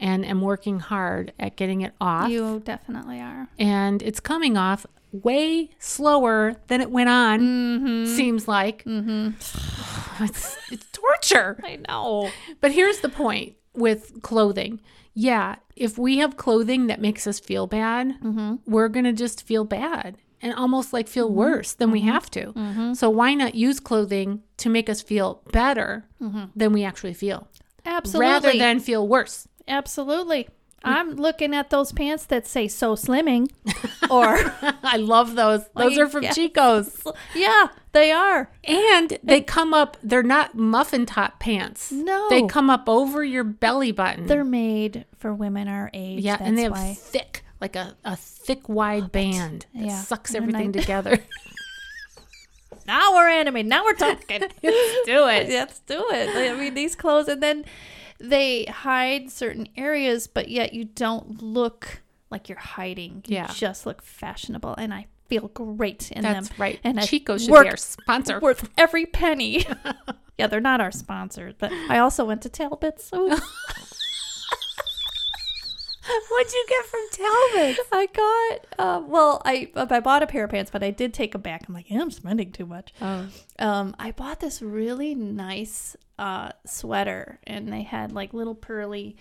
[0.00, 2.28] and am working hard at getting it off.
[2.28, 3.48] You definitely are.
[3.58, 7.40] and it's coming off way slower than it went on.
[7.40, 8.14] Mm-hmm.
[8.16, 9.30] Seems like Mm-hmm.
[10.24, 11.60] it's, it's torture.
[11.64, 12.30] I know.
[12.60, 14.80] But here's the point with clothing.
[15.14, 18.56] Yeah, if we have clothing that makes us feel bad, Mm-hmm.
[18.66, 21.92] we're to just feel bad and almost like feel worse than Mm-hmm.
[21.92, 22.94] we have to.
[22.94, 26.06] So why not use clothing to make us feel better
[26.56, 27.48] than we actually feel
[27.84, 27.96] Mm-hmm.
[27.96, 28.26] Absolutely.
[28.30, 29.48] rather than feel worse?
[29.66, 30.48] Absolutely.
[30.82, 33.50] I'm looking at those pants that say so slimming
[34.10, 34.36] or
[34.82, 35.60] I love those.
[35.76, 36.32] Those Like, are from yeah.
[36.32, 37.02] Chico's.
[37.34, 38.50] yeah, they are.
[38.64, 41.92] And they come up, they're not muffin top pants.
[41.92, 42.28] No.
[42.30, 44.26] They come up over your belly button.
[44.26, 46.20] They're made for women our age.
[46.20, 46.94] yeah, that's and they have why.
[46.98, 50.00] thick, like a, a thick, wide band that Yeah.
[50.00, 51.18] sucks And everything I- together.
[52.86, 53.68] Now we're animated.
[53.68, 54.40] Now we're talking.
[54.40, 55.48] Let's do it.
[55.48, 56.50] Let's do it.
[56.50, 57.64] I mean, these clothes, and then
[58.20, 63.22] they hide certain areas, but yet you don't look like you're hiding.
[63.26, 63.50] You Yeah.
[63.52, 66.56] just look fashionable, and I feel great in That's them.
[66.58, 66.80] right.
[66.84, 68.40] And Chico should work- be our sponsor.
[68.40, 69.64] Worth every penny.
[70.38, 73.10] yeah, they're not our sponsors, but I also went to Talbot's.
[76.30, 77.78] What'd you get from Talbot?
[77.92, 81.32] I got uh, well, I I bought a pair of pants, but I did take
[81.32, 81.64] them back.
[81.68, 82.92] I'm like, yeah, I'm spending too much.
[83.00, 83.26] Oh,
[83.58, 89.16] Um, I bought this really nice uh, sweater, and they had like little pearly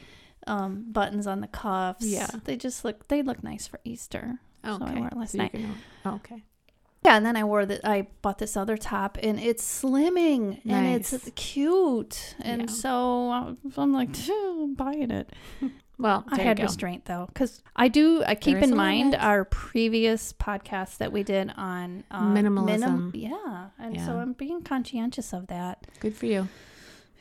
[0.47, 2.05] um, buttons on the cuffs.
[2.05, 2.27] Yeah.
[2.45, 4.39] they just look they look nice for Easter.
[4.63, 4.95] So I okay.
[4.99, 5.51] wore it last So night.
[5.51, 5.75] can-
[6.05, 6.43] oh, okay.
[7.05, 7.79] Yeah, and then I wore that.
[7.87, 12.67] I bought this other top, and it's slimming and it's cute, and Yeah.
[12.67, 15.31] so I'm- I'm like, I'm buying it.
[15.99, 18.23] Well, I had restraint though, because I do.
[18.25, 19.21] I keep in mind limit.
[19.23, 23.11] our previous podcast that we did on uh, Minimalism.
[23.13, 25.85] yeah, and so I'm being conscientious of that.
[25.99, 26.47] Good for you.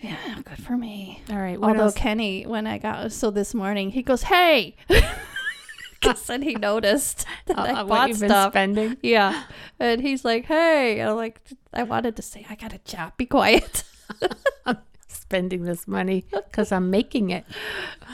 [0.01, 1.23] Yeah, good for me.
[1.29, 1.59] All right.
[1.61, 1.95] Although else?
[1.95, 4.77] Kenny, when I got so this morning, he goes, "Hey,"
[6.01, 8.53] because then he noticed that Uh, I uh, bought stuff.
[8.53, 8.97] spending?
[9.03, 9.43] Yeah,
[9.81, 11.41] and he's like, "Hey," and I'm like,
[11.75, 13.17] I wanted to say, "I got a job.
[13.17, 13.83] Be quiet."
[14.67, 17.45] I'm spending this money because I'm making it.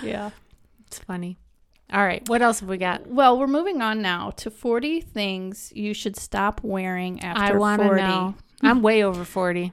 [0.02, 0.30] Yeah.
[0.96, 1.38] It's funny.
[1.92, 2.26] All right.
[2.28, 3.06] What else have we got?
[3.06, 7.82] Well, we're moving on now to 40 things you should stop wearing I after want
[7.82, 8.02] to 40.
[8.02, 8.34] know.
[8.62, 9.72] I'm way over 40.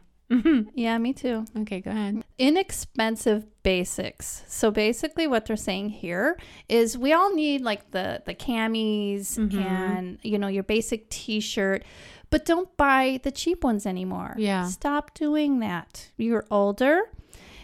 [0.76, 1.46] Yeah, me too.
[1.60, 2.24] Okay, go ahead.
[2.38, 4.44] Inexpensive basics.
[4.48, 6.38] So basically what they're saying here
[6.70, 9.62] is we all need like the the camis Mhm.
[9.62, 11.84] and you know your basic t-shirt,
[12.30, 14.36] but don't buy the cheap ones anymore.
[14.38, 14.68] Yeah.
[14.68, 16.12] Stop doing that.
[16.18, 17.02] You're older.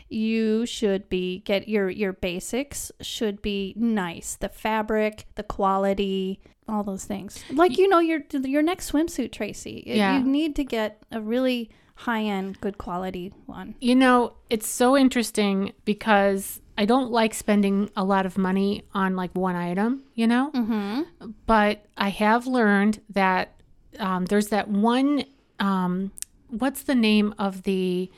[0.10, 4.36] You should be get your your basics should be nice.
[4.36, 7.43] The fabric, the quality, all those things.
[7.52, 9.84] Like you know your your next swimsuit, Tracy.
[9.86, 10.17] Yeah.
[10.17, 13.74] You need to get a really high-end good quality one.
[13.82, 19.15] You know, it's so interesting because I don't like spending a lot of money on
[19.15, 20.52] like one item, you know?
[20.54, 21.08] Mhm.
[21.48, 23.54] But I have learned that
[24.00, 25.24] um, there's that one,
[25.60, 26.12] um,
[26.50, 28.12] what's the name of the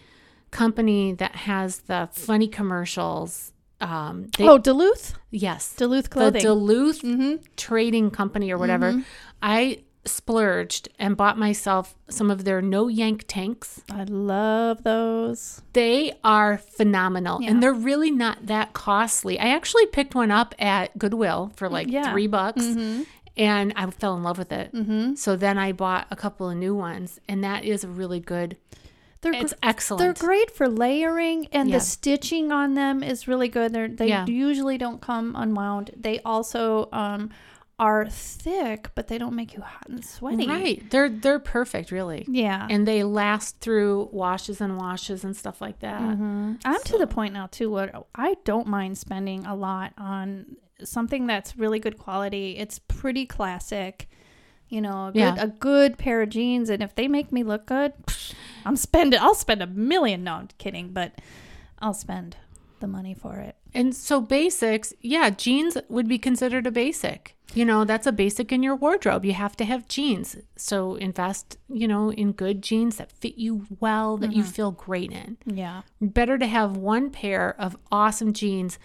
[0.52, 3.54] company that has the funny commercials?
[3.82, 5.14] Um, they, oh, Duluth?
[5.32, 5.74] yes.
[5.76, 6.42] Duluth The clothing.
[6.42, 7.36] Duluth mm-hmm.
[7.56, 9.04] trading company or whatever.
[9.42, 13.82] I splurged and bought myself some of their no yank tanks.
[13.92, 15.62] I love those.
[15.74, 17.52] They are phenomenal Yeah.
[17.52, 19.40] and they're really not that costly.
[19.40, 22.12] I actually picked one up at Goodwill for like Yeah.
[22.12, 23.04] three bucks Mm-hmm.
[23.38, 24.74] and I fell in love with it.
[24.74, 25.16] Mm-hmm.
[25.16, 28.58] So then I bought a couple of new ones and that is a really good,
[29.22, 30.00] They're it's gr- excellent.
[30.00, 31.78] they're great for layering, and Yeah.
[31.78, 33.74] the stitching on them is really good.
[33.74, 34.26] They're, they Yeah.
[34.26, 35.92] usually don't come unwound.
[35.98, 37.30] They also um,
[37.78, 40.48] are thick, but they don't make you hot and sweaty.
[40.48, 40.90] Right.
[40.90, 42.26] They're, they're perfect, really.
[42.30, 42.68] Yeah.
[42.70, 46.02] And they last through washes and washes and stuff like that.
[46.02, 46.54] Mm-hmm.
[46.66, 51.26] I'm to the point now too where I don't mind spending a lot on something
[51.28, 52.58] that's really good quality.
[52.58, 54.10] It's pretty classic.
[54.70, 55.36] You know, a good, Yeah.
[55.38, 57.94] a good pair of jeans, and if they make me look good,
[58.66, 59.20] I'm spending.
[59.20, 60.24] I'll spend a million.
[60.24, 61.20] No, I'm kidding, but
[61.80, 62.38] I'll spend
[62.80, 63.56] the money for it.
[63.74, 67.36] And so basics, yeah, jeans would be considered a basic.
[67.54, 69.26] You know, that's a basic in your wardrobe.
[69.26, 70.38] You have to have jeans.
[70.56, 75.12] So invest, you know, in good jeans that fit you well, that you feel great
[75.12, 75.38] in.
[75.46, 78.78] Yeah, Better to have one pair of awesome jeans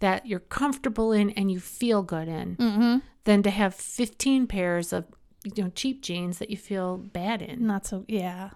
[0.00, 2.98] that you're comfortable in and you feel good in mm-hmm.
[3.24, 5.06] than to have 15 pairs of,
[5.44, 7.66] you know, cheap jeans that you feel bad in.
[7.66, 8.04] not so.
[8.08, 8.50] Yeah,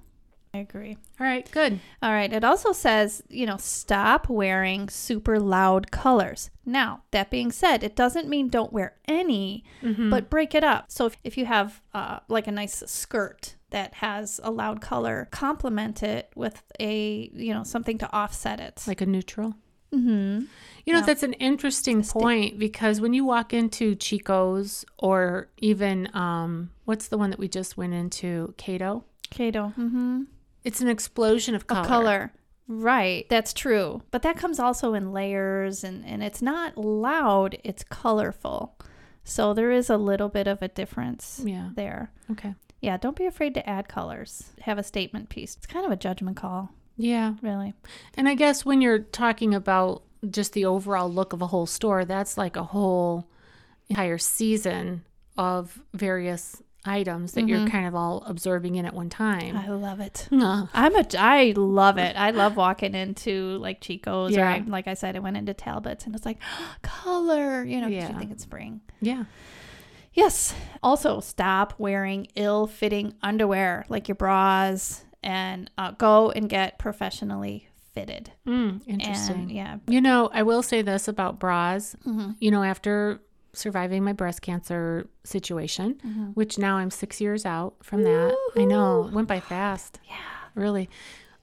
[0.53, 0.97] I agree.
[1.18, 1.81] All right, good.
[2.03, 2.33] All right.
[2.33, 6.51] It also says, you know, stop wearing super loud colors.
[6.64, 9.64] Now, that being said, it doesn't mean don't wear any,
[10.11, 10.87] but break it up.
[10.90, 15.29] So if, if you have uh, like a nice skirt that has a loud color,
[15.33, 18.85] complement it with a, you know, something to offset it.
[18.87, 19.55] Like a neutral.
[19.94, 20.44] Mm-hmm.
[20.87, 21.07] You know, Yeah.
[21.07, 27.16] that's an interesting point because when you walk into Chico's or even um what's the
[27.18, 29.04] one that we just went into, Cato?
[29.30, 29.72] Kato.
[29.78, 30.24] Mm-hmm.
[30.64, 31.80] It's an explosion of color.
[31.80, 32.33] Of color.
[32.66, 33.26] Right.
[33.28, 34.02] That's true.
[34.11, 38.76] But that comes also in layers and, and it's not loud, it's colorful.
[39.24, 41.70] So there is a little bit of a difference Yeah.
[41.74, 42.11] there.
[42.30, 42.54] Okay.
[42.83, 44.50] Yeah, don't be afraid to add colors.
[44.62, 45.57] Have a statement piece.
[45.57, 47.35] It's kind of a judgment call, Yeah.
[47.42, 47.74] really.
[48.16, 52.04] And I guess when you're talking about just the overall look of a whole store,
[52.04, 53.28] that's like a whole
[53.88, 55.04] entire season
[55.37, 57.68] of various items that you're mm-hmm.
[57.68, 59.57] kind of all absorbing in at one time.
[59.57, 60.28] I love it.
[60.30, 62.14] I'm a I love it.
[62.16, 64.52] I love walking into like Chico's or Yeah.
[64.52, 66.38] I, like I said I went into Talbot's and it's like
[66.83, 68.12] color, you know, Yeah.
[68.12, 68.80] you think it's spring.
[69.00, 69.24] yeah.
[70.12, 70.54] Yes.
[70.80, 78.31] Also, stop wearing ill-fitting underwear like your bras and uh, go and get professionally fitted.
[78.47, 79.35] Mm, interesting.
[79.37, 79.79] And yeah.
[79.89, 81.97] You know, I will say this about bras.
[82.07, 82.33] Mm-hmm.
[82.41, 83.21] You know, after
[83.53, 86.25] surviving my breast cancer situation, Mm-hmm.
[86.35, 88.37] which now I'm six years out from that.
[88.57, 89.99] I know, it went by fast.
[90.09, 90.17] Yeah.
[90.55, 90.89] Really.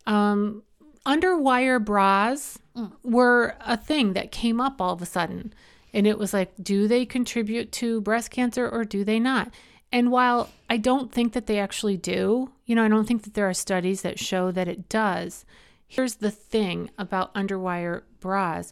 [0.07, 0.63] Um,
[1.05, 2.91] underwire bras Mm.
[3.03, 5.53] were a thing that came up all of a sudden.
[5.93, 9.51] And it was like, do they contribute to breast cancer or do they not?
[9.91, 13.33] And while I don't think that they actually do, you know, I don't think that
[13.33, 15.45] there are studies that show that it does.
[15.87, 18.71] Here's the thing about underwire bras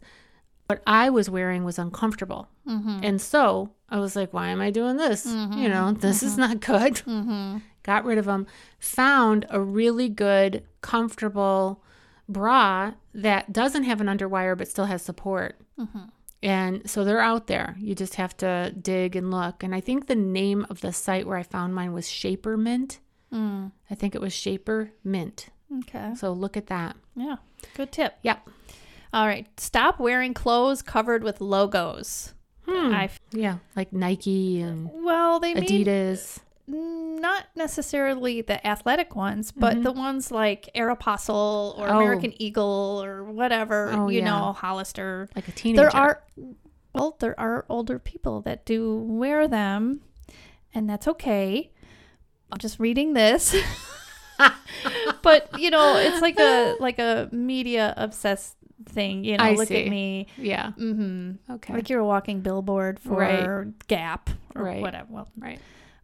[0.70, 2.48] what I was wearing was uncomfortable.
[2.68, 3.00] Mm-hmm.
[3.02, 5.26] And so I was like, why am I doing this?
[5.26, 6.94] You know, this is not good.
[6.94, 7.58] Mm-hmm.
[7.82, 8.46] Got rid of them.
[8.78, 11.84] Found a really good, comfortable
[12.28, 15.60] bra that doesn't have an underwire but still has support.
[16.42, 17.76] And so they're out there.
[17.80, 19.62] You just have to dig and look.
[19.64, 23.00] And I think the name of the site where I found mine was Shapermint.
[23.34, 23.72] Mm.
[23.90, 25.50] I think it was Shaper Mint.
[25.80, 26.14] Okay.
[26.16, 26.96] So look at that.
[27.16, 27.38] Yeah.
[27.76, 28.16] Good tip.
[28.24, 28.48] Yep.
[29.14, 29.48] All right.
[29.60, 32.34] Stop wearing clothes covered with logos.
[32.68, 32.94] Hmm.
[32.94, 36.40] I Yeah, like Nike and well, they mean Adidas.
[36.70, 41.92] Not necessarily the athletic ones, but the ones like Aeropostale or Mm-hmm.
[41.96, 41.98] Oh.
[42.00, 44.26] American Eagle or whatever, Oh, you yeah.
[44.26, 45.28] know, Hollister.
[45.36, 45.82] Like a teenager.
[45.90, 46.24] There are
[46.94, 50.02] well, there are older people that do wear them,
[50.74, 51.72] and that's okay.
[52.52, 53.56] I'm just reading this.
[55.22, 58.56] but you know, it's like a like a media obsessed
[58.86, 59.84] thing, you know, I look see.
[59.84, 60.28] at me.
[60.38, 60.72] Yeah.
[60.80, 61.38] Mhm.
[61.50, 61.74] Okay.
[61.74, 63.88] Like you're a walking billboard for Right.
[63.88, 64.82] Gap or Right.
[64.82, 65.08] whatever.
[65.10, 65.60] Well, right.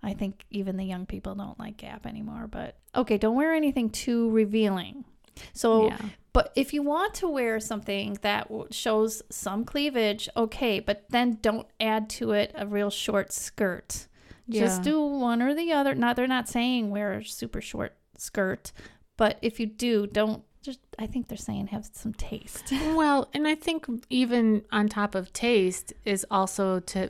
[0.05, 3.89] I think even the young people don't like Gap anymore, but okay, don't wear anything
[3.89, 5.05] too revealing.
[5.53, 5.97] So, yeah.
[6.31, 11.67] but if you want to wear something that shows some cleavage, okay, but then don't
[11.79, 14.07] add to it a real short skirt.
[14.47, 15.95] Just do one or the other.
[15.95, 18.71] Not they're not saying wear a super short skirt,
[19.17, 22.71] but if you do, don't just I think they're saying have some taste.
[22.95, 27.09] Well, and I think even on top of taste is also to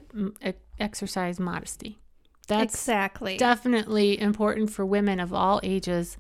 [0.80, 2.00] exercise modesty.
[2.48, 3.38] That's exactly.
[3.38, 6.18] definitely important for women of all ages,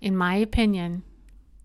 [0.00, 1.02] in my opinion.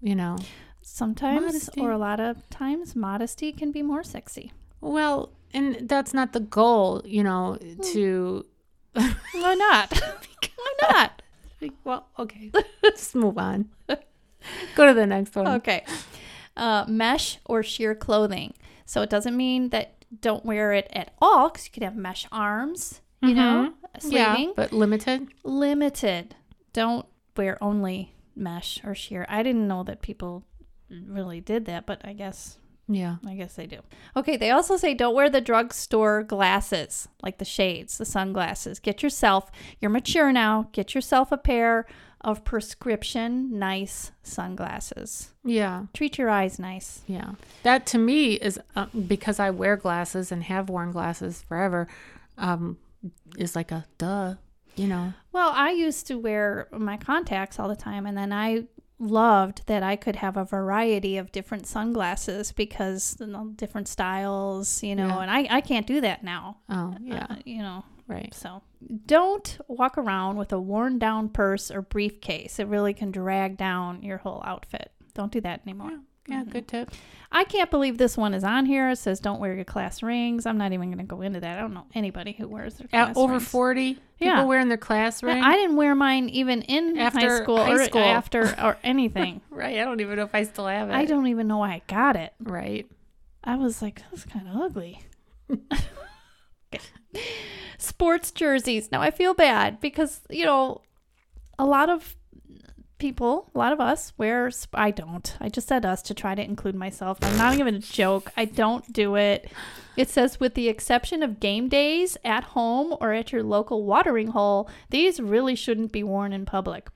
[0.01, 0.37] You know,
[0.81, 1.81] Sometimes Modesty.
[1.81, 4.51] or a lot of times modesty can be more sexy.
[4.81, 7.81] well, and that's not the goal, you know, Hmm.
[7.93, 8.45] to
[8.93, 9.91] Why not?
[10.55, 11.21] Why not?
[11.83, 12.51] Well, okay.
[12.83, 13.69] Just move on.
[14.75, 15.47] Go to the next one.
[15.47, 15.83] Okay.
[16.55, 18.53] Uh, mesh or sheer clothing.
[18.85, 22.27] So it doesn't mean that don't wear it at all because you could have mesh
[22.31, 24.19] arms, you know, sleeving.
[24.19, 25.27] Yeah, but limited.
[25.43, 26.35] Limited.
[26.73, 27.05] Don't
[27.37, 29.25] wear only mesh or sheer.
[29.29, 30.43] I didn't know that people
[30.89, 33.15] really did that, but I guess Yeah.
[33.25, 33.79] I guess they do.
[34.15, 38.79] Okay, they also say don't wear the drugstore glasses, like the shades, the sunglasses.
[38.79, 39.49] Get yourself,
[39.79, 41.85] you're mature now, get yourself a pair
[42.21, 45.31] of prescription nice sunglasses.
[45.43, 45.83] Yeah.
[45.93, 47.01] Treat your eyes nice.
[47.07, 47.31] Yeah.
[47.63, 51.87] That to me is uh, because I wear glasses and have worn glasses forever,
[52.37, 52.77] um,
[53.37, 54.35] is like a duh,
[54.75, 55.13] you know.
[55.31, 58.65] Well, I used to wear my contacts all the time, and then I
[58.99, 64.81] loved that I could have a variety of different sunglasses because you know, different styles,
[64.83, 65.19] you know, Yeah.
[65.19, 66.57] and I, I can't do that now.
[66.69, 67.27] Oh, yeah.
[67.29, 68.33] Uh, you know, Right.
[68.35, 68.61] So
[69.07, 72.59] don't walk around with a worn down purse or briefcase.
[72.59, 74.91] It really can drag down your whole outfit.
[75.15, 75.89] Don't do that anymore.
[75.89, 75.97] Yeah,
[76.29, 76.49] Mm-hmm.
[76.51, 76.91] good tip.
[77.31, 78.89] I can't believe this one is on here.
[78.89, 80.45] It says don't wear your class rings.
[80.45, 81.57] I'm not even going to go into that.
[81.57, 83.47] I don't know anybody who wears their class At over rings.
[83.47, 84.43] 40, people Yeah.
[84.45, 85.43] wearing their class ring.
[85.43, 88.01] I didn't wear mine even in high After school high or school.
[88.01, 89.41] after or anything.
[89.49, 89.77] right.
[89.79, 90.93] I don't even know if I still have it.
[90.93, 92.33] I don't even know why I got it.
[92.39, 92.89] Right.
[93.43, 95.01] I was like, that's kind of ugly.
[97.77, 98.91] Sports jerseys.
[98.91, 100.81] Now I feel bad because, you know,
[101.59, 102.15] a lot of
[103.05, 105.37] people, a lot of us wear, sp- I don't.
[105.39, 107.19] I just said us to try to include myself.
[107.21, 108.31] I'm not even a joke.
[108.35, 109.51] I don't do it.
[109.95, 114.29] It says, with the exception of game days at home or at your local watering
[114.29, 116.89] hole, these really shouldn't be worn in public.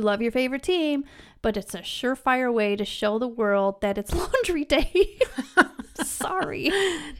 [0.00, 1.04] Love your favorite team,
[1.42, 5.18] but it's a surefire way to show the world that it's laundry day.
[6.02, 6.70] Sorry.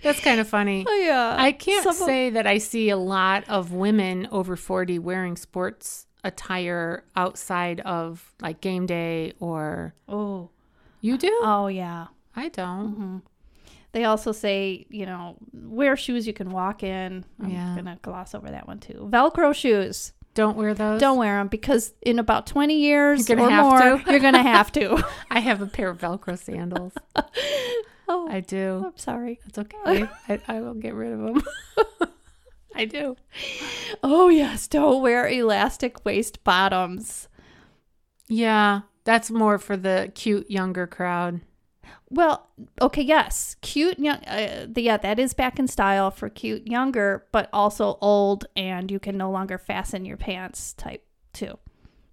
[0.02, 0.86] That's kind of funny.
[0.88, 1.36] Oh, yeah.
[1.38, 5.36] I can't Some of- say that I see a lot of women over 40 wearing
[5.36, 10.50] sports attire outside of like game day or Oh.
[11.00, 11.36] you do?
[11.42, 12.06] Oh, yeah.
[12.36, 12.88] I don't.
[12.94, 13.16] hmm
[13.92, 17.24] They also say, you know, wear shoes you can walk in.
[17.40, 17.74] I'm Yeah.
[17.74, 19.08] going to gloss over that one too.
[19.12, 20.12] Velcro shoes.
[20.34, 20.98] Don't wear those.
[20.98, 24.10] Don't wear them because in about 20 years You're or gonna have more, to.
[24.10, 25.04] you're going to have to.
[25.30, 26.94] I have a pair of Velcro sandals.
[28.08, 28.84] oh, I do.
[28.86, 29.40] I'm sorry.
[29.46, 30.08] It's okay.
[30.28, 31.42] I, I will get rid of them.
[32.74, 33.16] I do.
[34.02, 34.66] Oh, yes.
[34.66, 37.28] Don't wear elastic waist bottoms.
[38.28, 41.40] Yeah, that's more for the cute younger crowd.
[42.08, 42.48] Well,
[42.80, 44.18] okay, yes, cute young.
[44.24, 48.98] Uh, yeah, that is back in style for cute younger, but also old, and you
[48.98, 51.58] can no longer fasten your pants type too.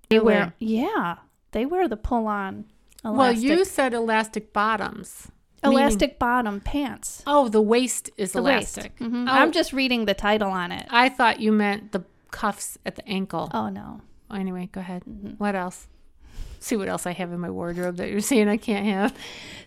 [0.10, 0.26] They Really?
[0.26, 1.16] wear, yeah,
[1.52, 2.66] they wear the pull-on.
[3.04, 5.32] Elastic, Well, you said elastic bottoms.
[5.64, 7.24] Meaning- elastic bottom pants.
[7.28, 8.94] Oh, the waist is The elastic.
[9.00, 9.12] waist.
[9.14, 9.28] Mhm.
[9.28, 9.32] Oh.
[9.32, 10.86] I'm just reading the title on it.
[10.90, 13.50] I thought you meant the cuffs at the ankle.
[13.54, 15.04] Oh no, Anyway, go ahead.
[15.10, 15.32] Mm-hmm.
[15.38, 15.88] What else?
[16.60, 19.16] See what else I have in my wardrobe that you're saying I can't have.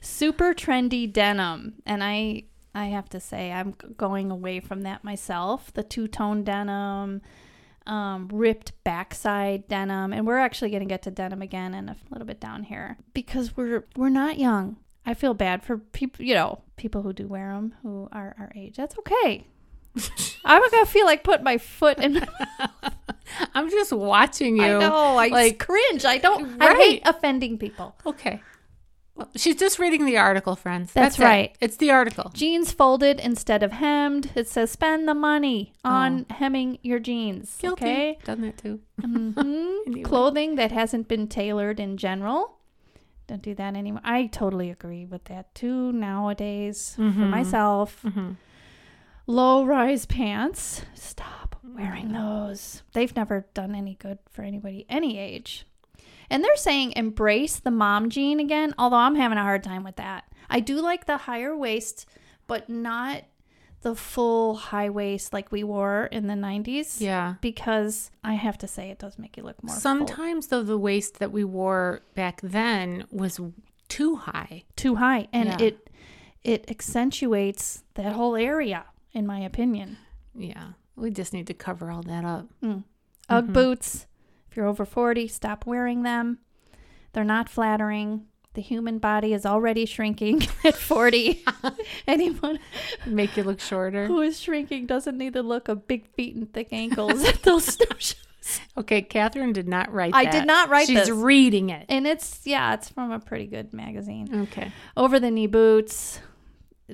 [0.01, 5.03] super trendy denim, and I I have to say I'm g- going away from that
[5.05, 5.73] myself.
[5.75, 7.21] The two tone denim,
[7.87, 11.97] um, ripped backside denim, and we're actually going to get to denim again in a
[12.11, 14.77] little bit down here because we're we're not young.
[15.05, 18.53] I feel bad for people, you know, people who do wear them who are our
[18.55, 18.77] age.
[18.77, 19.47] That's okay.
[20.45, 22.15] I'm gonna feel like putting my foot in.
[22.15, 22.21] My
[22.59, 22.95] mouth.
[23.55, 24.63] I'm just watching you.
[24.65, 25.17] I know.
[25.17, 26.05] I like- cringe.
[26.05, 26.61] I don't.
[26.63, 27.95] I hate offending people.
[28.07, 28.41] Okay.
[29.15, 30.91] Well, she's just reading the article, friends.
[30.95, 31.23] That's it.
[31.23, 31.55] right.
[31.61, 32.31] It's the article.
[32.33, 34.31] Jeans folded instead of hemmed.
[34.35, 37.55] It says spend the money on hemming your jeans.
[37.59, 37.61] Oh.
[37.61, 37.85] Guilty.
[37.85, 38.19] Okay.
[38.25, 38.81] Done that too.
[39.03, 39.35] Mhm.
[39.87, 40.03] Anyway.
[40.03, 42.57] Clothing that hasn't been tailored in general.
[43.33, 44.03] Don't do that anymore.
[44.05, 47.31] I totally agree with that too nowadays for Mhm.
[47.31, 48.03] myself.
[48.03, 48.33] hmm
[49.27, 50.83] Low rise pants.
[50.93, 52.13] Stop wearing Mm.
[52.13, 52.83] those.
[52.93, 55.65] They've never done any good for anybody any age.
[56.29, 59.97] And they're saying embrace the mom jean again, although I'm having a hard time with
[59.97, 60.25] that.
[60.51, 62.07] I do like the higher waist,
[62.47, 63.23] but not
[63.83, 67.01] the full high waist like we wore in the 90s.
[67.01, 67.35] Yeah.
[67.41, 69.81] Because I have to say, it does make you look more full.
[69.81, 73.41] Sometimes though the waist that we wore back then was
[73.89, 74.65] too high.
[74.77, 75.67] too high, and Yeah.
[75.67, 75.89] it
[76.45, 79.97] it accentuates that whole area, in my opinion.
[80.35, 80.73] Yeah.
[80.97, 82.49] We just need to cover all that up.
[82.61, 82.83] Mm.
[83.29, 83.53] Ugg Mhm.
[83.53, 84.07] boots.
[84.51, 86.39] If you're over 40, stop wearing them.
[87.13, 88.27] They're not flattering.
[88.55, 91.43] The human body is already shrinking at 40.
[92.07, 92.59] Anyone
[93.07, 94.07] Make you look shorter.
[94.07, 97.65] who is shrinking doesn't need the look of big feet and thick ankles at those
[97.65, 98.17] snowshoes.
[98.77, 100.33] Okay, Catherine did not write I that.
[100.33, 101.11] did not write She's this.
[101.11, 101.87] reading it.
[101.89, 104.43] And it's, yeah, it's from a pretty good magazine.
[104.51, 104.71] Okay.
[104.97, 106.19] Over the knee boots.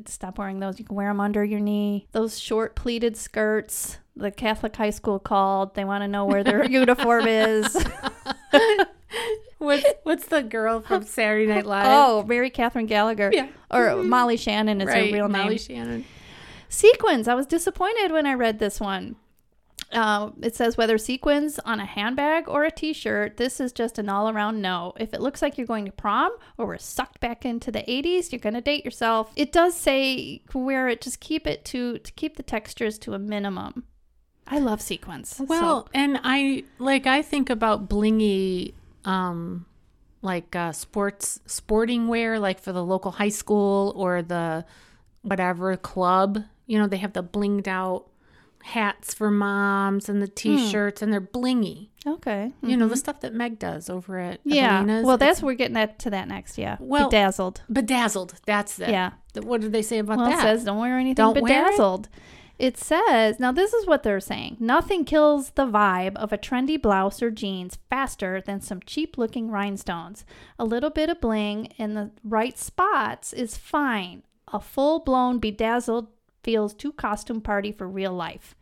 [0.06, 0.78] stop wearing those.
[0.78, 2.06] You can wear them under your knee.
[2.12, 3.98] Those short pleated skirts.
[4.14, 5.74] The Catholic high school called.
[5.74, 7.74] They want to know where their uniform is.
[9.58, 11.86] What's what's the girl from Saturday Night Live?
[11.88, 13.30] Oh, Mary Catherine Gallagher.
[13.32, 13.48] Yeah.
[13.70, 15.42] Or Molly Shannon is right, her real name.
[15.42, 15.58] Molly.
[15.58, 16.04] Shannon.
[16.68, 17.28] Sequins.
[17.28, 19.16] I was disappointed when I read this one.
[19.90, 24.08] Uh, it says whether sequins on a handbag or a t-shirt, this is just an
[24.08, 24.92] all-around no.
[25.00, 28.30] If it looks like you're going to prom or we're sucked back into the 80s,
[28.30, 29.32] you're going to date yourself.
[29.34, 33.18] It does say wear it, just keep it to to keep the textures to a
[33.18, 33.84] minimum.
[34.46, 35.40] I love sequins.
[35.46, 38.74] Well, so, and I like I think about blingy
[39.04, 39.66] um
[40.22, 44.64] like uh sports sporting wear like for the local high school or the
[45.22, 46.38] whatever club.
[46.66, 48.06] You know, they have the blinged out
[48.62, 51.88] hats for moms and the t-shirts and they're blingy.
[52.06, 52.52] okay.
[52.62, 54.50] You know, the stuff that Meg does over at Mm-hmm.
[54.50, 54.80] Yeah.
[54.80, 55.04] Evelina's.
[55.06, 56.58] Well, It's that's we're getting that to that next.
[56.58, 56.76] Yeah.
[56.80, 57.62] Well, bedazzled.
[57.72, 58.34] bedazzled.
[58.44, 58.90] That's it.
[58.90, 59.12] Yeah.
[59.40, 60.40] What did they say about Well, that?
[60.40, 61.70] it says don't wear anything Don't wear
[62.58, 62.76] it?
[62.78, 64.56] says now this is what they're saying.
[64.58, 70.24] Nothing kills the vibe of a trendy blouse or jeans faster than some cheap-looking rhinestones.
[70.58, 74.22] A little bit of bling in the right spots is fine.
[74.52, 76.08] A full-blown bedazzled
[76.42, 78.54] feels too costume party for real life.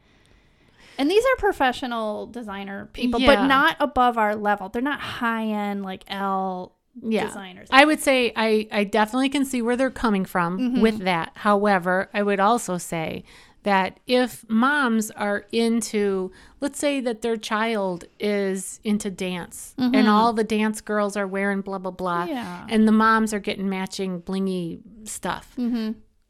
[0.98, 4.68] And these are professional designer people, but not above our level.
[4.68, 6.72] They're not high-end like L
[7.02, 7.26] yeah.
[7.26, 7.68] designers.
[7.70, 10.80] I would say I, I definitely can see where they're coming from Mm-hmm.
[10.80, 11.32] with that.
[11.34, 13.24] However, I would also say
[13.66, 20.32] that if moms are into, let's say that their child is into dance and all
[20.32, 22.32] the dance girls are wearing blah, blah, blah, Mm-hmm.
[22.32, 22.66] Yeah.
[22.70, 25.56] and the moms are getting matching blingy stuff,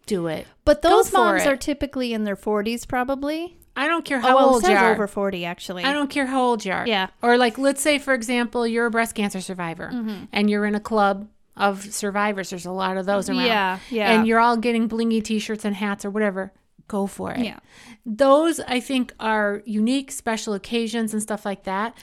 [0.06, 0.46] do it.
[0.64, 1.48] But those moms it.
[1.48, 3.58] are typically in their 40s probably.
[3.76, 4.92] I don't care Oh, how well, old you are.
[4.92, 5.84] over 40 actually.
[5.84, 6.86] I don't care how old you are.
[6.86, 7.08] Yeah.
[7.20, 10.24] Or like, let's say, for example, you're a breast cancer survivor Mm-hmm.
[10.32, 12.48] and you're in a club of survivors.
[12.50, 13.44] There's a lot of those around.
[13.44, 14.12] Yeah, yeah.
[14.12, 16.52] And you're all getting blingy t-shirts and hats or whatever.
[16.88, 17.40] Go for it.
[17.40, 17.58] Yeah.
[18.04, 21.96] Those I think are unique, special occasions and stuff like that.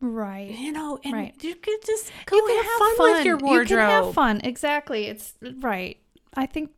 [0.00, 0.50] Right.
[0.56, 1.34] You know, and Right.
[1.44, 3.68] you could just go You can have, have fun, with your wardrobe.
[3.70, 4.40] You can have fun.
[4.44, 5.06] Exactly.
[5.06, 5.98] It's right.
[6.34, 6.70] I think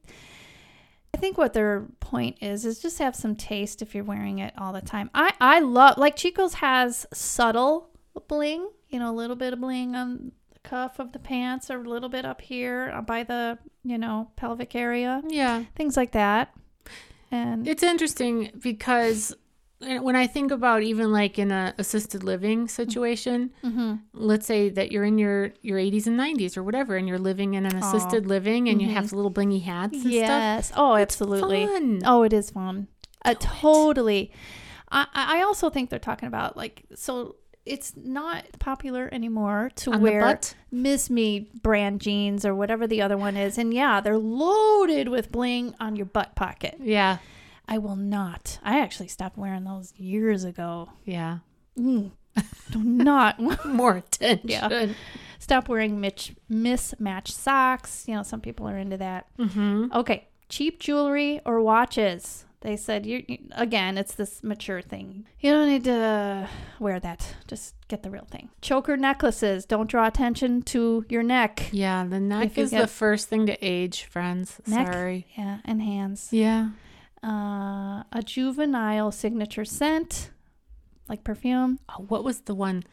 [1.14, 4.54] I think what their point is is just have some taste if you're wearing it
[4.56, 5.10] all the time.
[5.14, 7.90] I I love like Chico's has subtle
[8.28, 11.82] bling, you know, a little bit of bling on the cuff of the pants or
[11.82, 15.22] a little bit up here uh, by the, you know, pelvic area.
[15.28, 15.64] Yeah.
[15.76, 16.54] Things like that.
[17.32, 19.34] And It's interesting because
[19.80, 23.94] when I think about even like in a assisted living situation, Mm-hmm.
[24.12, 27.54] let's say that you're in your your 80s and 90s or whatever, and you're living
[27.54, 30.12] in an assisted living, and you have little blingy hats and stuff.
[30.12, 30.72] Yes.
[30.76, 31.66] Oh, absolutely.
[31.66, 32.00] fun.
[32.04, 32.86] Oh, it is fun.
[33.24, 34.30] Uh, totally.
[34.90, 39.92] I, I I also think they're talking about like so it's not popular anymore to
[39.92, 40.38] On wear?
[40.70, 45.30] Miss Me brand jeans or whatever the other one is, and yeah, they're loaded with
[45.32, 46.76] bling on your butt pocket.
[46.80, 47.18] Yeah,
[47.68, 48.58] I will not.
[48.62, 50.90] I actually stopped wearing those years ago.
[51.04, 51.38] yeah.
[51.78, 52.10] Mm.
[52.70, 54.48] Do not More attention.
[54.48, 54.86] Yeah.
[55.38, 58.04] stop wearing mitch, mismatched socks.
[58.08, 59.26] You know, some people are into that.
[59.38, 59.88] Mm-hmm.
[59.94, 62.44] Okay, cheap jewelry or watches.
[62.62, 65.26] They said you you- again, it's this mature thing.
[65.40, 66.48] You don't need to
[66.78, 67.34] wear that.
[67.48, 68.50] Just get the real thing.
[68.60, 69.66] Choker necklaces.
[69.66, 71.68] Don't draw attention to your neck.
[71.72, 74.60] Yeah, the neck is the first thing to age, friends.
[74.66, 74.86] Neck?
[74.92, 75.26] Sorry.
[75.36, 76.28] Yeah, and hands.
[76.32, 76.70] Yeah.
[77.24, 80.30] Uh, a juvenile signature scent,
[81.08, 81.78] like perfume.
[81.88, 82.84] Oh, what was the one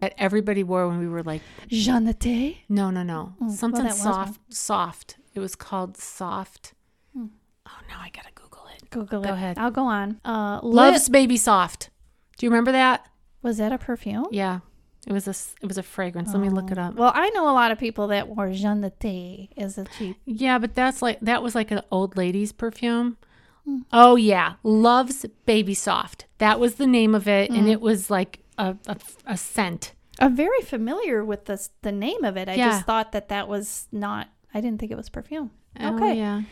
[0.00, 2.58] that everybody wore when we were like, Jean Naté.
[2.68, 5.16] no, no, no, well, something was soft, soft.
[5.34, 6.74] It was called soft.
[7.14, 7.26] Hmm.
[7.66, 8.43] Oh, now I gotta Google
[8.90, 9.32] Google Go it.
[9.32, 9.58] ahead.
[9.58, 10.20] I'll go on.
[10.24, 11.90] Uh, Love's Baby Soft.
[12.36, 13.06] Do you remember that?
[13.42, 14.26] Was that a perfume?
[14.30, 14.60] Yeah,
[15.06, 16.32] it was a it was a fragrance.
[16.32, 16.94] Let me look it up.
[16.94, 20.16] Well, I know a lot of people that wore Jean Naté as a cheap.
[20.24, 23.16] Yeah, but that's like that was like an old lady's perfume.
[23.64, 23.78] Hmm.
[23.92, 26.26] Oh yeah, Love's Baby Soft.
[26.38, 27.56] That was the name of it, Hmm.
[27.56, 29.92] and it was like a, a, a scent.
[30.20, 32.48] I'm very familiar with this, the name of it.
[32.48, 32.70] I Yeah.
[32.70, 34.28] just thought that that was not.
[34.52, 35.50] I didn't think it was perfume.
[35.80, 36.14] Oh, Okay.
[36.16, 36.42] yeah.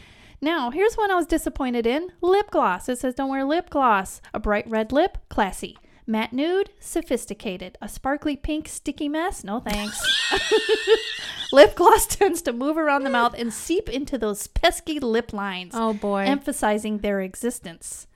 [0.43, 2.88] Now, here's one I was disappointed in lip gloss.
[2.88, 4.20] It says, don't wear lip gloss.
[4.34, 5.78] A bright red lip, classy.
[6.05, 7.78] Matte nude, sophisticated.
[7.80, 10.03] A sparkly pink, sticky mess, no thanks.
[11.53, 15.72] lip gloss tends to move around the mouth and seep into those pesky lip lines,
[15.76, 16.22] Oh boy.
[16.22, 18.09] emphasizing their existence.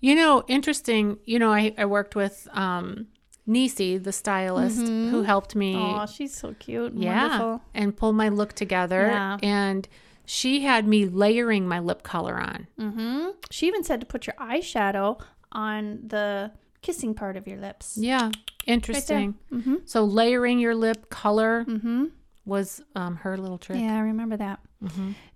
[0.00, 1.18] you know, interesting.
[1.26, 3.08] You know, I I worked with um
[3.46, 5.76] Nisi, the stylist, who helped me.
[5.76, 6.92] Oh, she's so cute.
[6.92, 7.62] And yeah, Wonderful.
[7.74, 9.08] and pull my look together.
[9.08, 9.36] Yeah.
[9.42, 9.86] And
[10.24, 12.66] she had me layering my lip color on.
[12.78, 15.20] hmm She even said to put your eyeshadow
[15.50, 17.96] on the kissing part of your lips.
[17.96, 18.30] Yeah,
[18.66, 19.34] interesting.
[19.52, 19.76] Mm-hmm.
[19.84, 22.06] So layering your lip color Mm-hmm.
[22.44, 23.78] was um, her little trick.
[23.80, 24.60] Yeah, I remember that.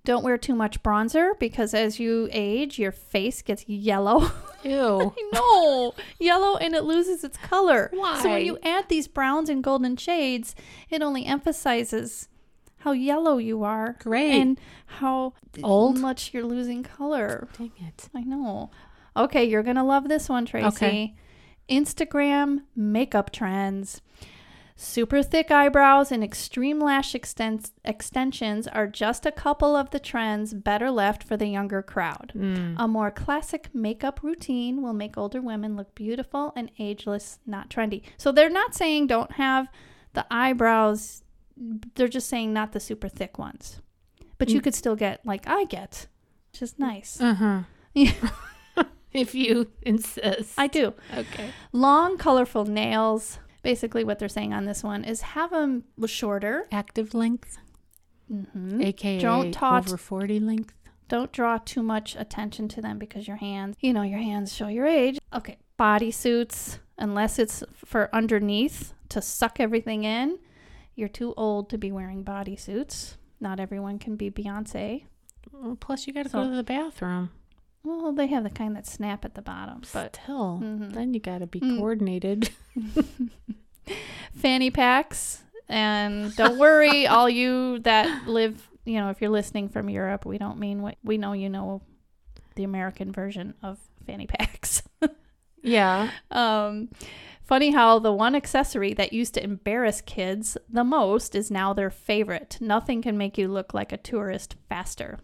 [0.05, 4.29] Don't wear too much bronzer because as you age, your face gets yellow.
[4.65, 5.13] Ew.
[5.17, 7.89] I know, yellow, and it loses its color.
[7.93, 8.21] Why?
[8.21, 10.57] So when you add these browns and golden shades,
[10.91, 12.27] it only emphasizes
[12.87, 13.97] how yellow you are.
[13.99, 14.41] Great.
[14.41, 15.99] And how Old?
[15.99, 17.49] much you're losing color.
[17.59, 18.09] Dang it.
[18.15, 18.71] I know.
[19.17, 20.67] Okay, you're going to love this one, Tracy.
[20.69, 21.17] Okay.
[21.69, 24.03] Instagram makeup trends.
[24.77, 30.55] Super thick eyebrows and extreme lash extens- extensions are just a couple of the trends
[30.55, 32.35] better left for the younger crowd.
[32.37, 32.77] Mm.
[32.79, 38.03] A more classic makeup routine will make older women look beautiful and ageless, not trendy.
[38.17, 39.67] So they're not saying don't have
[40.13, 41.25] the eyebrows,
[41.57, 43.81] they're just saying not the super thick ones.
[44.39, 44.65] But you Mm.
[44.65, 46.07] could still get, like I get,
[46.53, 47.21] which is nice.
[47.21, 47.61] Uh huh.
[47.95, 48.13] Yeah.
[49.13, 50.55] if you insist.
[50.59, 50.93] I do.
[51.17, 51.51] okay.
[51.73, 53.39] Long, colorful nails.
[53.63, 56.67] Basically, what they're saying on this one is have them shorter.
[56.71, 57.57] Active length,
[58.29, 60.75] hmm aka Don't tot- over 40 length.
[61.09, 64.69] Don't draw too much attention to them because your hands, you know, your hands show
[64.69, 65.19] your age.
[65.33, 70.39] Okay, bodysuits, unless it's for underneath to suck everything in,
[70.97, 73.17] you're too old to be wearing bodysuits.
[73.39, 75.05] Not everyone can be Beyonce.
[75.53, 77.31] Well, plus, you got to So- go to the bathroom.
[77.85, 80.93] Well, they have the kind that snap at the bottom, but Still, Mhm.
[80.93, 81.79] then you got to be Mm.
[81.79, 82.51] coordinated.
[84.35, 85.43] fanny packs.
[85.69, 90.39] And don't worry, all you that live, you know, if you're listening from Europe, we
[90.39, 91.83] don't mean what we know you know
[92.55, 94.83] the American version of fanny packs.
[95.63, 96.11] yeah.
[96.31, 96.89] um,
[97.47, 101.91] funny how the one accessory that used to embarrass kids the most is now their
[101.91, 102.59] favorite.
[102.61, 105.19] Nothing can make you look like a tourist faster.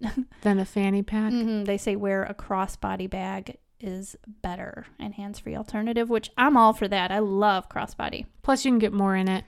[0.42, 1.30] than a fanny pack.
[1.32, 6.72] hmm They say wear a crossbody bag is better and hands-free alternative, which I'm all
[6.72, 7.10] for that.
[7.10, 8.26] I love crossbody.
[8.42, 9.44] Plus, you can get more in it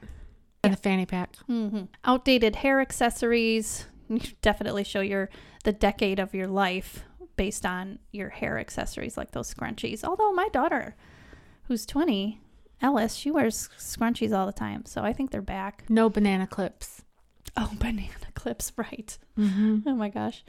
[0.62, 1.36] than a fanny pack.
[1.46, 5.28] hmm Outdated hair accessories you definitely show your
[5.64, 7.04] the decade of your life
[7.36, 10.04] based on your hair accessories like those scrunchies.
[10.04, 10.96] Although my daughter,
[11.68, 12.40] who's 20,
[12.82, 15.84] Ellis, she wears scrunchies all the time, so I think they're back.
[15.88, 17.02] No banana clips.
[17.56, 19.16] Oh, banana clips, right?
[19.38, 19.80] Mm-hmm.
[19.88, 20.44] Oh my gosh.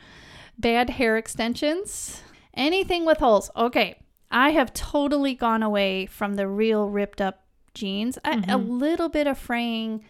[0.59, 2.21] Bad hair extensions.
[2.53, 3.49] Anything with holes.
[3.55, 3.97] Okay.
[4.29, 7.43] I have totally gone away from the real ripped up
[7.73, 8.17] jeans.
[8.25, 8.79] I, a Mhm.
[8.79, 10.03] little bit of fraying.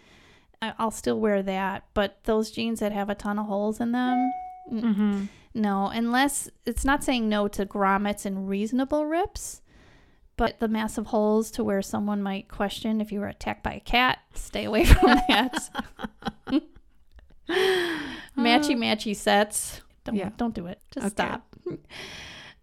[0.62, 1.84] I- I'll still wear that.
[1.94, 4.32] But those jeans that have a ton of holes in them,
[4.72, 5.26] Mm-hmm.
[5.54, 5.88] no.
[5.88, 9.62] Unless it's not saying no to grommets and reasonable rips.
[10.38, 13.80] But the massive holes to where someone might question if you were attacked by a
[13.80, 15.70] cat, stay away from that.
[18.38, 19.82] matchy matchy sets.
[20.04, 20.30] Don't Yeah.
[20.38, 20.80] don't do it.
[20.92, 21.28] Just Okay.
[21.28, 21.56] stop.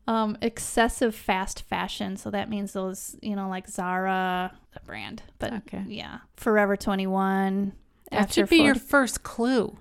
[0.06, 2.18] Um, excessive fast fashion.
[2.18, 5.22] So that means those, you know, like Zara, the brand.
[5.38, 5.82] But Okay.
[5.88, 7.72] yeah, Forever Twenty One.
[8.10, 9.78] That should be your first clue.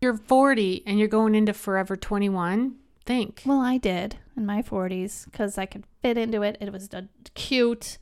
[0.00, 2.76] You're 40 and you're going into Forever 21.
[3.04, 3.42] Think.
[3.44, 6.56] Well, I did in my forties because I could fit into it.
[6.60, 7.02] It was uh,
[7.34, 7.98] cute,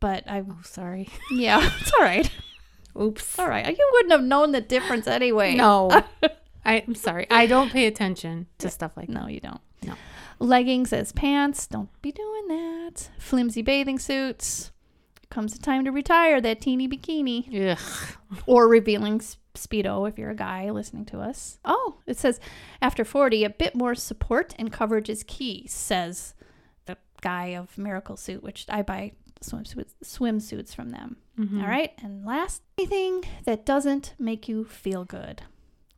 [0.00, 1.08] but I Oh, sorry.
[1.30, 2.30] yeah, it's all right.
[3.00, 3.38] Oops.
[3.38, 5.54] All right, you wouldn't have known the difference anyway.
[5.54, 6.02] No.
[6.64, 7.26] I'm sorry.
[7.30, 9.12] I don't pay attention to stuff like that.
[9.12, 9.60] No, you don't.
[9.82, 9.94] No.
[10.38, 11.66] Leggings as pants.
[11.66, 13.10] Don't be doing that.
[13.18, 14.70] Flimsy bathing suits.
[15.32, 17.72] Comes the time to retire that teeny bikini.
[17.72, 18.38] Ugh.
[18.46, 19.20] Or revealing
[19.54, 21.58] Speedo if you're a guy listening to us.
[21.64, 22.38] Oh, it says
[22.82, 26.34] after 40, a bit more support and coverage is key, says
[26.84, 31.16] the guy of Miraclesuit, which I buy swimsuits, swimsuits from them.
[31.38, 31.62] Mhm.
[31.62, 31.92] All right.
[32.02, 35.42] And last, anything that doesn't make you feel good.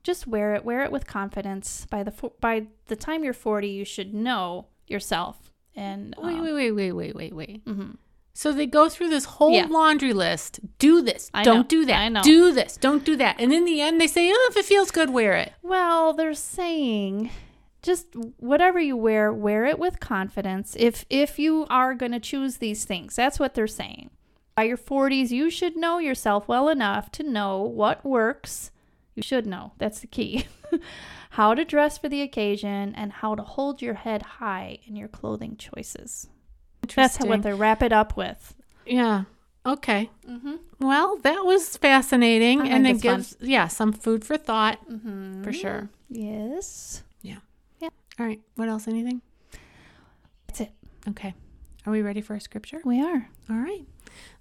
[0.04, 0.64] Just wear it.
[0.64, 1.86] Wear it with confidence.
[1.90, 5.50] By the fo- by the time you're 40, you should know yourself.
[5.74, 7.64] And Wait, um, wait, wait, wait, wait, wait, wait.
[7.64, 7.96] mhm.
[8.36, 9.66] So they go through this whole Yeah.
[9.70, 10.58] laundry list.
[10.78, 11.30] Do this.
[11.32, 11.62] I don't know.
[11.62, 11.98] do that.
[11.98, 12.22] I know.
[12.22, 12.76] Do this.
[12.76, 13.36] Don't do that.
[13.38, 15.52] And in the end, they say, oh, if it feels good, wear it.
[15.62, 17.30] Well, they're saying
[17.82, 18.08] just
[18.38, 20.74] whatever you wear, wear it with confidence.
[20.78, 24.10] If if you are going to choose these things, that's what they're saying.
[24.56, 28.70] By your 40s, you should know yourself well enough to know what works.
[29.14, 29.72] You should know.
[29.78, 30.46] That's the key.
[31.30, 35.08] how to dress for the occasion and how to hold your head high in your
[35.08, 36.28] clothing choices.
[36.94, 38.54] That's what they wrap it up with.
[38.86, 39.24] Yeah.
[39.66, 40.10] Okay.
[40.28, 40.56] Mm-hmm.
[40.80, 43.16] Well, that was fascinating, I and it it's fun.
[43.16, 45.42] gives yeah some food for thought Mm-hmm.
[45.42, 45.88] for sure.
[46.10, 47.02] Yes.
[47.22, 47.38] Yeah.
[47.80, 47.88] Yeah.
[48.18, 48.40] All right.
[48.56, 48.86] What else?
[48.86, 49.22] Anything?
[50.46, 50.72] That's it.
[51.08, 51.34] Okay.
[51.86, 52.80] Are we ready for a scripture?
[52.84, 53.28] We are.
[53.48, 53.84] All right.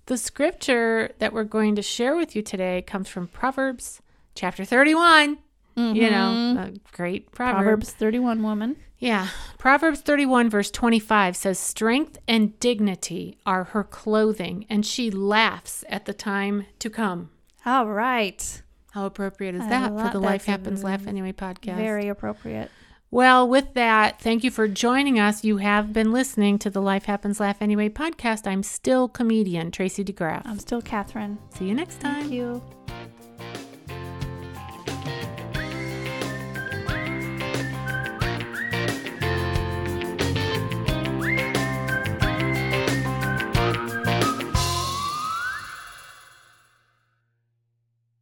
[0.08, 4.02] The scripture that we're going to share with you today comes from Proverbs
[4.36, 5.38] chapter 31.
[5.76, 7.56] You know, a great proverb.
[7.56, 7.64] Mm-hmm.
[7.64, 8.76] Proverbs 31 woman.
[9.04, 9.28] Yeah.
[9.58, 16.06] Proverbs 31, verse 25 says, Strength and dignity are her clothing, and she laughs at
[16.06, 17.30] the time to come.
[17.66, 18.62] All right.
[18.92, 21.78] How appropriate is I that for the Life Happens Laugh Anyway podcast?
[21.78, 22.70] Very appropriate.
[23.10, 25.44] Well, with that, thank you for joining us.
[25.44, 28.48] You have been listening to the Life Happens Laugh Anyway podcast.
[28.48, 30.42] I'm still comedian Tracy DeGraff.
[30.46, 31.38] I'm still Catherine.
[31.56, 32.22] See you next time.
[32.22, 32.62] Thank you.